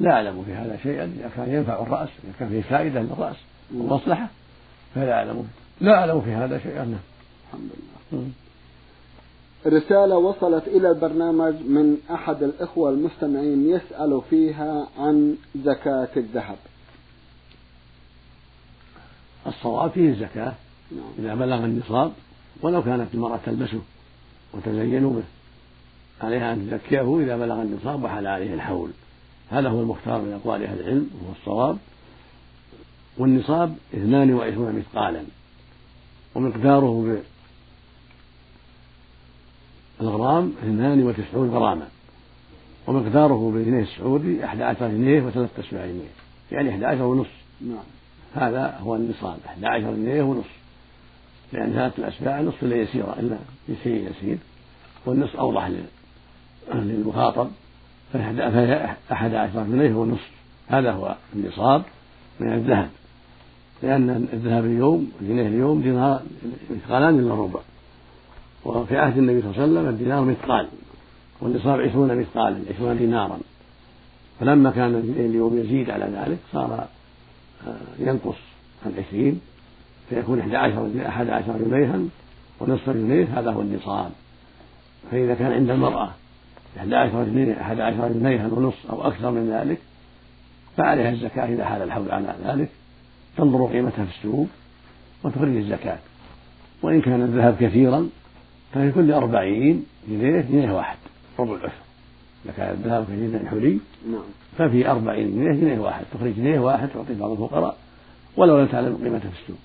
لا 0.00 0.12
أعلم 0.12 0.44
في 0.44 0.52
هذا 0.52 0.78
شيئا. 0.82 1.04
إذا 1.04 1.30
كان 1.36 1.54
ينفع 1.54 1.82
الرأس 1.82 2.08
إذا 2.24 2.32
كان 2.38 2.48
فيه 2.48 2.60
فائدة 2.60 3.00
للرأس 3.00 3.36
ومصلحة 3.74 4.28
فلا 4.94 5.12
أعلم. 5.12 5.48
لا 5.80 5.94
أعلم 5.94 6.20
في 6.20 6.30
هذا 6.30 6.58
شيئا. 6.58 6.84
نعم. 6.84 7.00
الحمد 7.48 7.70
لله. 8.12 8.30
رسالة 9.66 10.16
وصلت 10.16 10.68
إلى 10.68 10.90
البرنامج 10.90 11.54
من 11.54 11.96
أحد 12.10 12.42
الإخوة 12.42 12.90
المستمعين 12.90 13.70
يسأل 13.70 14.22
فيها 14.30 14.88
عن 14.98 15.36
زكاة 15.64 16.08
الذهب. 16.16 16.56
الصواب 19.46 19.90
فيه 19.90 20.08
الزكاة 20.08 20.52
نعم. 20.92 21.10
إذا 21.18 21.34
بلغ 21.34 21.64
النصاب 21.64 22.12
ولو 22.62 22.82
كانت 22.82 23.14
المرأة 23.14 23.40
تلبسه 23.46 23.80
وتزين 24.54 25.08
به. 25.08 25.22
عليها 26.20 26.52
أن 26.52 26.70
تزكيه 26.70 27.20
إذا 27.20 27.36
بلغ 27.36 27.62
النصاب 27.62 28.04
وحل 28.04 28.26
عليه 28.26 28.54
الحول. 28.54 28.90
هذا 29.50 29.68
هو 29.68 29.80
المختار 29.80 30.20
من 30.20 30.32
أقوال 30.32 30.62
أهل 30.62 30.80
العلم 30.80 31.10
وهو 31.22 31.32
الصواب. 31.40 31.78
والنصاب 33.18 33.76
اثنان 33.94 34.34
وعشرون 34.34 34.76
مثقالا. 34.76 35.22
ومقداره 36.34 37.22
اثنان 40.62 41.02
وتسعون 41.02 41.50
غراما. 41.50 41.88
ومقداره 42.86 43.50
بالجنيه 43.54 43.82
السعودي 43.82 44.44
أحد 44.44 44.60
عشر 44.60 44.88
جنيه 44.88 45.22
وثلاثة 45.22 45.62
أسباع 45.62 45.86
جنيه. 45.86 46.08
يعني 46.52 46.70
أحد 46.70 46.84
عشر 46.84 47.02
ونصف 47.02 47.30
نعم. 47.60 47.78
هذا 48.34 48.78
هو 48.80 48.96
النصاب. 48.96 49.36
أحد 49.46 49.64
عشر 49.64 49.94
جنيه 49.94 50.22
ونصف 50.22 50.60
لأن 51.52 51.72
ثلاثة 51.72 51.98
الأسباع 51.98 52.40
نصف 52.40 52.62
لا 52.62 52.76
يسير 52.76 53.04
إلا 53.18 53.36
بشيء 53.68 54.10
يسير. 54.10 54.38
والنصف 55.06 55.36
أوضح 55.36 55.70
للمخاطب. 56.74 57.48
فهي 58.12 58.94
أحد 59.12 59.34
عشر 59.34 59.64
جنيه 59.64 59.94
ونصف. 59.94 60.30
هذا 60.68 60.92
هو 60.92 61.16
النصاب 61.34 61.82
من 62.40 62.52
الذهب. 62.52 62.90
لأن 63.82 64.28
الذهب 64.32 64.64
اليوم 64.64 65.12
الجنيه 65.20 65.48
اليوم 65.48 65.82
دينار 65.82 66.22
مثقالان 66.70 67.18
إلا 67.18 67.34
ربع. 67.34 67.60
وفي 68.64 68.98
عهد 68.98 69.18
النبي 69.18 69.40
صلى 69.42 69.50
الله 69.50 69.62
عليه 69.62 69.72
وسلم 69.72 69.88
الدينار 69.88 70.24
مثقال 70.24 70.68
والنصاب 71.40 71.80
عشرون 71.80 72.18
مثقالا 72.18 72.60
عشرون 72.70 72.98
دينارا. 72.98 73.38
فلما 74.40 74.70
كان 74.70 74.94
اليوم 75.16 75.58
يزيد 75.58 75.90
على 75.90 76.04
ذلك 76.04 76.38
صار 76.52 76.86
آه، 77.66 77.74
ينقص 77.98 78.36
عن 78.86 78.92
عشرين 78.98 79.40
فيكون 80.10 80.40
إحدى 80.40 80.56
عشر 80.56 80.90
أحد 81.08 81.28
عشر 81.28 81.58
جنيها 81.58 82.00
ونصف 82.60 82.90
جنيه 82.90 83.38
هذا 83.38 83.50
هو 83.50 83.60
النصاب. 83.60 84.10
فإذا 85.10 85.34
كان 85.34 85.52
عند 85.52 85.70
المرأة 85.70 86.10
إحدى 86.78 86.96
عشر 86.96 87.24
جنيه 87.24 87.60
أحد 87.60 87.80
عشر 87.80 88.08
جنيها 88.08 88.46
ونصف 88.46 88.90
أو 88.90 89.06
أكثر 89.08 89.30
من 89.30 89.50
ذلك 89.50 89.78
فعليها 90.76 91.10
الزكاة 91.10 91.44
إذا 91.44 91.64
حال 91.64 91.82
الحول 91.82 92.10
على 92.10 92.34
ذلك. 92.44 92.68
تنظر 93.36 93.66
قيمتها 93.66 94.04
في 94.04 94.10
السوق 94.18 94.46
وتخرج 95.24 95.56
الزكاة. 95.56 95.98
وإن 96.82 97.00
كان 97.00 97.22
الذهب 97.22 97.56
كثيرا 97.60 98.08
ففي 98.72 98.92
كل 98.92 99.12
أربعين 99.12 99.86
جنيه 100.08 100.40
جنيه 100.40 100.72
واحد 100.72 100.98
ربع 101.38 101.54
العشر. 101.54 101.82
إذا 102.44 102.52
كان 102.56 102.70
الذهب 102.70 103.04
كثيرا 103.04 103.50
حلي 103.50 103.78
نعم. 104.10 104.22
ففي 104.58 104.90
أربعين 104.90 105.30
جنيه 105.30 105.60
جنيه 105.60 105.78
واحد. 105.78 106.04
تخرج 106.14 106.32
جنيه 106.36 106.60
واحد 106.60 106.88
تعطي 106.88 107.14
بعض 107.14 107.30
الفقراء 107.30 107.76
ولو 108.36 108.60
لم 108.60 108.66
تعلم 108.66 108.96
قيمته 108.96 109.30
في 109.30 109.42
السوق. 109.42 109.58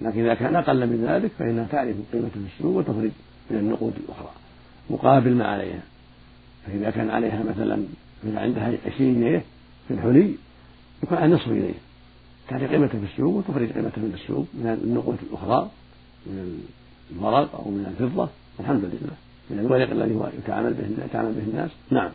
لكن 0.00 0.20
إذا 0.20 0.34
كان 0.34 0.56
أقل 0.56 0.86
من 0.86 1.04
ذلك 1.08 1.30
فإنها 1.38 1.66
تعرف 1.72 1.96
قيمته 2.12 2.30
في 2.30 2.46
السوق 2.56 2.76
وتخرج 2.76 3.10
من 3.50 3.58
النقود 3.58 3.94
الأخرى. 3.96 4.30
مقابل 4.90 5.34
ما 5.34 5.46
عليها. 5.46 5.82
فإذا 6.66 6.90
كان 6.90 7.10
عليها 7.10 7.42
مثلا 7.42 7.82
إذا 8.24 8.40
عندها 8.40 8.72
عشرين 8.86 9.14
جنيه 9.14 9.42
في 9.88 9.94
الحلي 9.94 10.34
يكون 11.02 11.18
على 11.18 11.34
نصف 11.34 11.48
جنيه. 11.48 11.74
تعرف 12.48 12.70
قيمته 12.70 12.98
في 12.98 13.04
السوق 13.12 13.34
وتخرج 13.34 13.72
قيمته 13.72 14.02
من 14.02 14.12
السوق 14.14 14.46
من 14.54 14.78
النقود 14.84 15.18
الأخرى 15.30 15.70
من 16.26 16.64
الورق 17.12 17.54
أو 17.54 17.70
من 17.70 17.86
الفضة 17.90 18.28
الحمد 18.60 18.84
لله. 18.84 19.16
من 19.50 19.58
الورق 19.58 19.90
الذي 19.90 20.14
هو 20.16 20.28
يتعامل 20.38 20.74
به 20.74 21.04
يتعامل 21.04 21.32
به 21.32 21.42
الناس. 21.42 21.70
نعم. 21.90 22.10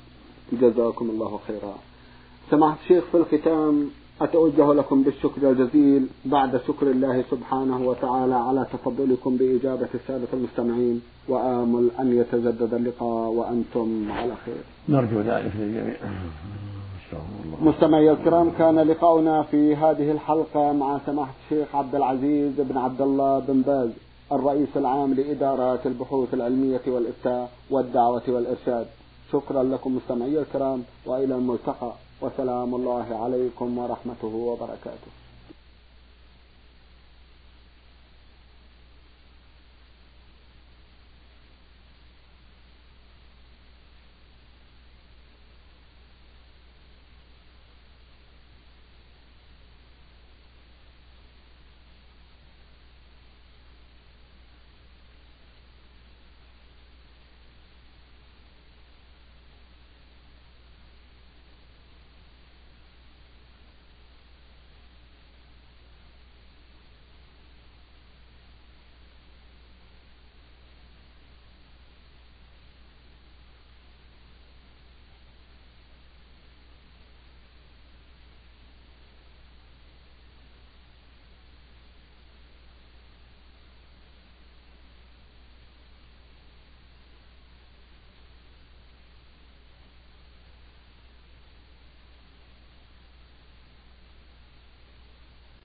جزاكم 0.53 1.09
الله 1.09 1.39
خيرا. 1.47 1.75
سماحة 2.51 2.77
الشيخ 2.83 3.03
في 3.11 3.17
الختام 3.17 3.89
أتوجه 4.21 4.73
لكم 4.73 5.03
بالشكر 5.03 5.51
الجزيل 5.51 6.07
بعد 6.25 6.61
شكر 6.67 6.91
الله 6.91 7.23
سبحانه 7.31 7.81
وتعالى 7.89 8.35
على 8.35 8.65
تفضلكم 8.73 9.37
بإجابة 9.37 9.89
السادة 9.95 10.27
المستمعين. 10.33 11.01
وآمل 11.27 11.91
أن 11.99 12.17
يتجدد 12.19 12.73
اللقاء 12.73 13.29
وأنتم 13.29 14.11
على 14.11 14.33
خير. 14.45 14.63
نرجو 14.89 15.19
ذلك 15.19 15.51
للجميع. 15.59 15.95
مستمعي 17.61 18.11
الكرام 18.11 18.49
كان 18.49 18.79
لقاؤنا 18.79 19.43
في 19.43 19.75
هذه 19.75 20.11
الحلقة 20.11 20.73
مع 20.73 20.99
سماحة 21.05 21.33
الشيخ 21.43 21.75
عبد 21.75 21.95
العزيز 21.95 22.51
بن 22.57 22.77
عبد 22.77 23.01
الله 23.01 23.39
بن 23.39 23.61
باز. 23.61 23.89
الرئيس 24.31 24.69
العام 24.75 25.13
لإدارات 25.13 25.85
البحوث 25.85 26.33
العلمية 26.33 26.81
والإفتاء 26.87 27.51
والدعوة 27.69 28.23
والإرشاد. 28.27 28.87
شكرا 29.31 29.63
لكم 29.63 29.95
مستمعي 29.95 30.39
الكرام 30.39 30.83
وإلى 31.05 31.35
الملتقى. 31.35 31.93
وسلام 32.21 32.75
الله 32.75 33.07
عليكم 33.23 33.77
ورحمته 33.77 34.27
وبركاته. 34.27 35.20